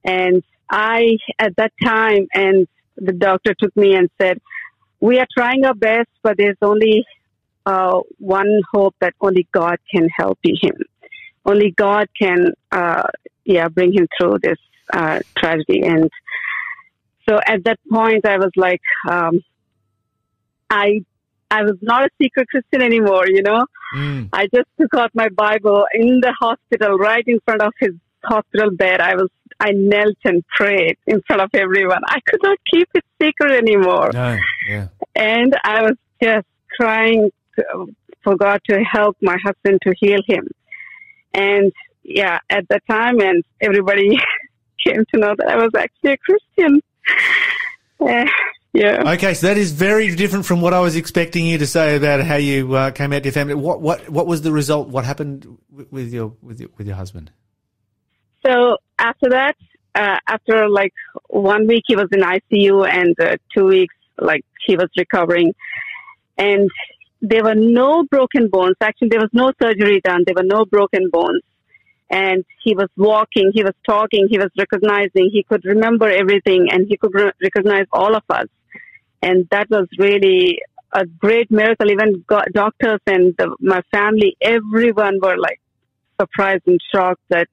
[0.08, 0.42] And
[0.72, 4.40] I, at that time, and the doctor took me and said,
[5.02, 7.06] we are trying our best, but there's only
[7.66, 10.76] uh, one hope that only God can help him.
[11.46, 13.04] Only God can, uh,
[13.44, 14.58] yeah, bring him through this
[14.92, 15.84] uh, tragedy.
[15.84, 16.10] And
[17.28, 19.42] so at that point, I was like, um,
[20.70, 21.06] I,
[21.52, 23.66] I was not a secret Christian anymore, you know.
[23.96, 24.30] Mm.
[24.34, 27.92] I just took out my Bible in the hospital, right in front of his
[28.24, 29.02] hospital bed.
[29.02, 32.02] I was, I knelt and prayed in front of everyone.
[32.08, 34.12] I could not keep it secret anymore.
[34.14, 34.38] No.
[34.70, 34.88] Yeah.
[35.16, 36.48] And I was just
[36.80, 37.32] crying
[38.24, 40.50] for God to help my husband to heal him.
[41.34, 41.72] And
[42.04, 44.18] yeah, at the time, and everybody
[44.86, 46.82] came to know that I was actually a Christian.
[48.00, 48.26] Uh,
[48.74, 49.14] yeah.
[49.14, 52.22] Okay, so that is very different from what I was expecting you to say about
[52.22, 53.56] how you uh, came out to your family.
[53.56, 54.88] What what what was the result?
[54.90, 55.58] What happened
[55.92, 57.32] with your with your, with your husband?
[58.48, 59.56] So after that,
[59.94, 60.94] uh, after like
[61.28, 65.54] one week, he was in ICU, and uh, two weeks, like he was recovering,
[66.38, 66.70] and
[67.22, 68.76] there were no broken bones.
[68.80, 70.24] Actually, there was no surgery done.
[70.26, 71.42] There were no broken bones,
[72.10, 76.86] and he was walking, he was talking, he was recognizing, he could remember everything, and
[76.88, 78.48] he could re- recognize all of us,
[79.22, 80.60] and that was really
[80.94, 81.92] a great miracle.
[81.92, 82.24] Even
[82.54, 85.60] doctors and the, my family, everyone were like
[86.20, 87.48] surprised and shocked that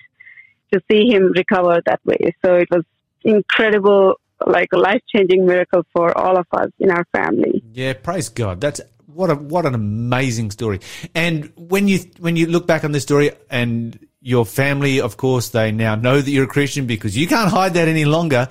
[0.73, 2.35] to see him recover that way.
[2.45, 2.85] So it was
[3.23, 4.15] incredible,
[4.47, 7.63] like a life changing miracle for all of us in our family.
[7.73, 8.61] Yeah, praise God.
[8.61, 10.81] That's what a what an amazing story.
[11.15, 15.51] And when you when you look back on this story and your family, of course,
[15.51, 18.49] they now know that you're a Christian because you can't hide that any longer.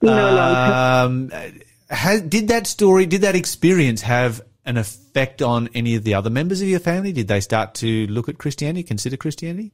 [0.00, 1.32] No longer.
[1.32, 1.52] Um,
[1.90, 6.30] has, did that story, did that experience have an effect on any of the other
[6.30, 7.12] members of your family?
[7.12, 9.72] Did they start to look at Christianity, consider Christianity?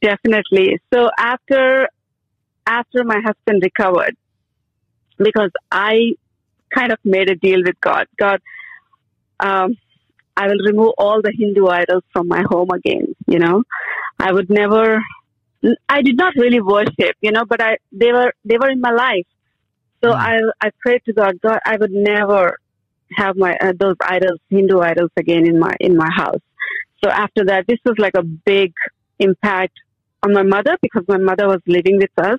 [0.00, 0.80] Definitely.
[0.92, 1.88] So after
[2.66, 4.16] after my husband recovered,
[5.18, 6.14] because I
[6.74, 8.06] kind of made a deal with God.
[8.18, 8.40] God,
[9.40, 9.74] um,
[10.36, 13.14] I will remove all the Hindu idols from my home again.
[13.26, 13.62] You know,
[14.18, 15.00] I would never,
[15.88, 18.90] I did not really worship, you know, but I, they were, they were in my
[18.90, 19.26] life.
[20.02, 22.58] So I, I prayed to God, God, I would never
[23.16, 26.42] have my, uh, those idols, Hindu idols again in my, in my house.
[27.02, 28.72] So after that, this was like a big
[29.18, 29.78] impact
[30.24, 32.38] on my mother because my mother was living with us.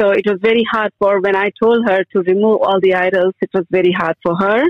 [0.00, 3.34] So it was very hard for when I told her to remove all the idols,
[3.40, 4.62] it was very hard for her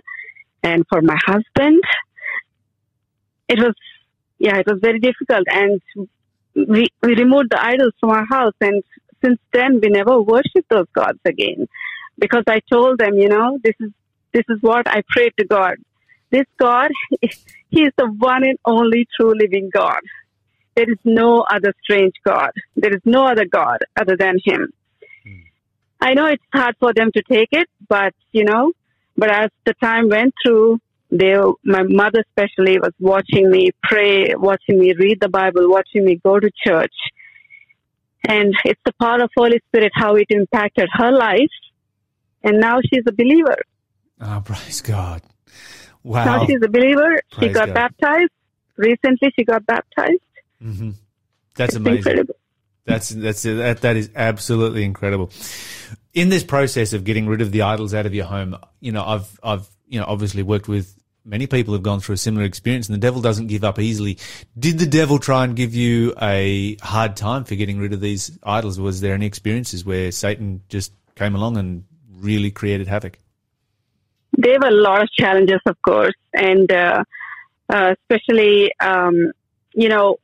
[0.62, 1.82] and for my husband.
[3.48, 3.74] It was,
[4.38, 5.46] yeah, it was very difficult.
[5.48, 5.80] And
[6.54, 8.54] we, we removed the idols from our house.
[8.60, 8.82] And
[9.24, 11.66] since then, we never worshiped those gods again
[12.18, 13.90] because I told them, you know, this is,
[14.32, 15.74] this is what I prayed to God.
[16.30, 16.90] This God,
[17.70, 20.00] He is the one and only true living God.
[20.80, 22.52] There is no other strange God.
[22.74, 24.72] There is no other God other than Him.
[25.24, 25.40] Hmm.
[26.00, 28.72] I know it's hard for them to take it, but you know,
[29.14, 30.78] but as the time went through,
[31.10, 36.18] they, my mother especially was watching me pray, watching me read the Bible, watching me
[36.24, 36.94] go to church.
[38.26, 41.56] And it's the power of Holy Spirit, how it impacted her life.
[42.42, 43.58] And now she's a believer.
[44.18, 45.20] Oh, praise God.
[46.02, 46.24] Wow.
[46.24, 47.20] Now she's a believer.
[47.38, 47.74] she got God.
[47.74, 48.32] baptized.
[48.78, 50.22] Recently she got baptized.
[50.60, 50.94] That's
[51.56, 51.98] It's amazing.
[51.98, 52.34] incredible.
[52.86, 55.30] That's that's that that is absolutely incredible.
[56.12, 59.04] In this process of getting rid of the idols out of your home, you know,
[59.04, 60.94] I've I've you know obviously worked with
[61.24, 64.18] many people who've gone through a similar experience, and the devil doesn't give up easily.
[64.58, 68.36] Did the devil try and give you a hard time for getting rid of these
[68.42, 68.80] idols?
[68.80, 71.84] Was there any experiences where Satan just came along and
[72.18, 73.18] really created havoc?
[74.38, 77.04] there were a lot of challenges, of course, and uh,
[77.68, 79.32] uh, especially, um,
[79.74, 80.18] you know,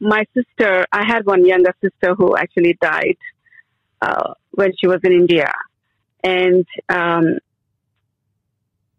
[0.00, 0.86] my sister.
[0.92, 3.16] I had one younger sister who actually died
[4.00, 5.52] uh, when she was in India,
[6.22, 7.38] and um,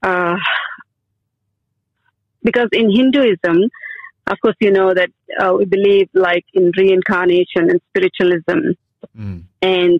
[0.04, 0.36] uh,
[2.44, 3.58] because in Hinduism,
[4.28, 8.74] of course, you know that uh, we believe like in reincarnation and spiritualism,
[9.18, 9.44] Mm.
[9.62, 10.00] and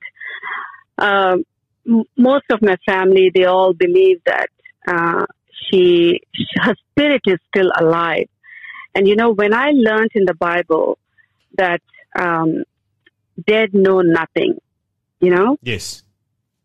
[0.98, 1.44] um,
[1.88, 4.50] m- most of my family they all believe that
[4.88, 6.20] uh, she
[6.62, 8.28] her spirit is still alive
[8.96, 10.98] and you know when i learned in the bible
[11.58, 11.82] that
[12.18, 12.64] um,
[13.48, 14.58] dead know nothing
[15.20, 16.04] you know Yes.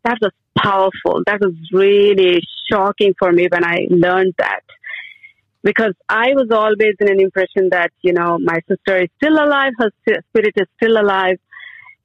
[0.05, 4.61] that was powerful that was really shocking for me when i learned that
[5.63, 9.73] because i was always in an impression that you know my sister is still alive
[9.79, 11.39] her spirit is still alive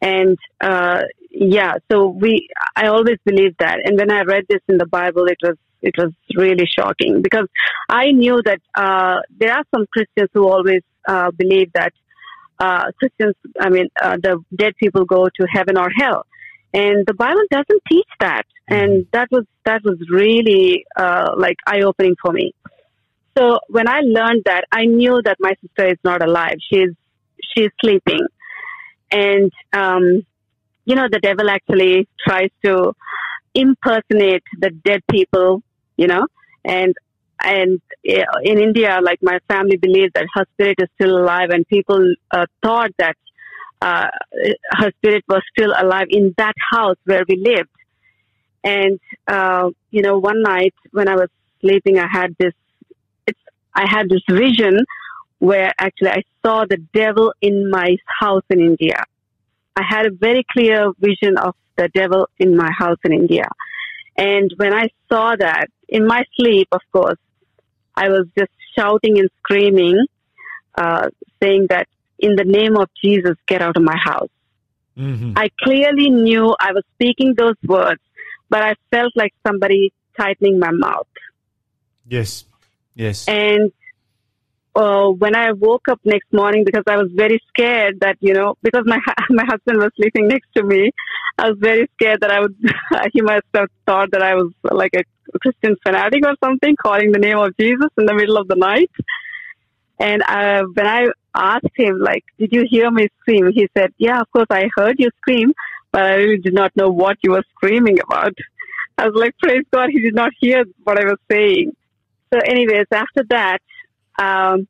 [0.01, 3.79] and uh, yeah, so we I always believed that.
[3.83, 7.47] And when I read this in the Bible, it was it was really shocking because
[7.87, 11.93] I knew that uh, there are some Christians who always uh, believe that
[12.59, 16.25] uh, Christians, I mean, uh, the dead people go to heaven or hell,
[16.73, 18.43] and the Bible doesn't teach that.
[18.71, 22.53] And that was that was really uh, like eye opening for me.
[23.35, 26.57] So when I learned that, I knew that my sister is not alive.
[26.69, 26.91] She's
[27.55, 28.27] she's sleeping
[29.11, 30.25] and um,
[30.85, 32.93] you know the devil actually tries to
[33.53, 35.61] impersonate the dead people
[36.01, 36.25] you know
[36.77, 36.93] and
[37.55, 37.81] and
[38.15, 42.01] uh, in india like my family believes that her spirit is still alive and people
[42.37, 43.17] uh, thought that
[43.81, 44.07] uh,
[44.81, 47.77] her spirit was still alive in that house where we lived
[48.63, 48.99] and
[49.35, 51.29] uh, you know one night when i was
[51.61, 52.55] sleeping i had this
[53.27, 53.43] it's
[53.83, 54.75] i had this vision
[55.39, 59.01] where actually I saw the devil in my house in India.
[59.75, 63.47] I had a very clear vision of the devil in my house in India.
[64.19, 67.17] And when I saw that in my sleep, of course,
[67.95, 69.97] I was just shouting and screaming,
[70.77, 71.07] uh,
[71.41, 71.87] saying that
[72.19, 74.29] in the name of Jesus, get out of my house.
[74.97, 78.01] hmm I clearly knew I was speaking those words,
[78.49, 81.07] but I felt like somebody tightening my mouth.
[82.05, 82.43] Yes.
[82.95, 83.25] Yes.
[83.29, 83.71] And
[84.75, 88.55] uh, when I woke up next morning, because I was very scared that you know,
[88.61, 88.99] because my
[89.29, 90.91] my husband was sleeping next to me,
[91.37, 92.55] I was very scared that I would
[93.13, 95.03] he must have thought that I was like a
[95.41, 98.91] Christian fanatic or something, calling the name of Jesus in the middle of the night.
[99.99, 103.51] And uh, when I asked him, like, did you hear me scream?
[103.53, 105.53] He said, yeah, of course I heard you scream,
[105.91, 108.33] but I really did not know what you were screaming about.
[108.97, 111.75] I was like, praise God, he did not hear what I was saying.
[112.33, 113.59] So anyways, after that,
[114.19, 114.67] um,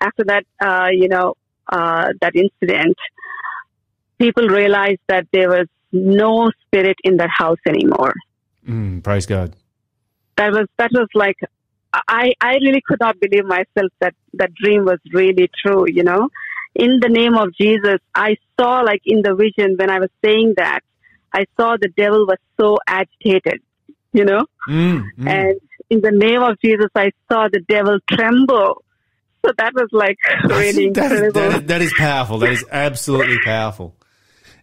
[0.00, 1.34] after that, uh, you know,
[1.70, 2.96] uh, that incident,
[4.18, 8.14] people realized that there was no spirit in that house anymore.
[8.68, 9.56] Mm, praise God.
[10.36, 11.36] That was, that was like,
[11.92, 16.28] I, I really could not believe myself that that dream was really true, you know.
[16.74, 20.54] In the name of Jesus, I saw like in the vision when I was saying
[20.56, 20.80] that,
[21.32, 23.60] I saw the devil was so agitated,
[24.12, 24.46] you know.
[24.68, 25.28] Mm, mm.
[25.28, 25.60] And
[25.90, 28.84] in the name of Jesus, I saw the devil tremble
[29.44, 31.32] So that was like really That is, incredible.
[31.40, 32.38] that, is, that is powerful.
[32.38, 33.94] That is absolutely powerful.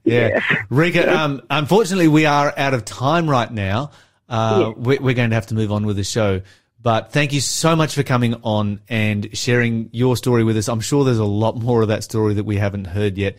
[0.04, 0.40] Yeah.
[0.70, 3.92] Rika, um, unfortunately, we are out of time right now.
[4.30, 6.42] Uh, we, we're going to have to move on with the show.
[6.82, 10.70] But thank you so much for coming on and sharing your story with us.
[10.70, 13.38] I'm sure there's a lot more of that story that we haven't heard yet.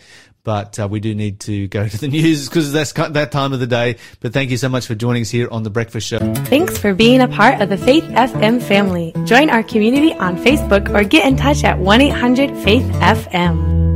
[0.49, 3.61] But uh, we do need to go to the news because that's that time of
[3.61, 3.97] the day.
[4.21, 6.21] But thank you so much for joining us here on The Breakfast Show.
[6.47, 9.13] Thanks for being a part of the Faith FM family.
[9.27, 13.88] Join our community on Facebook or get in touch at 1 800 Faith FM.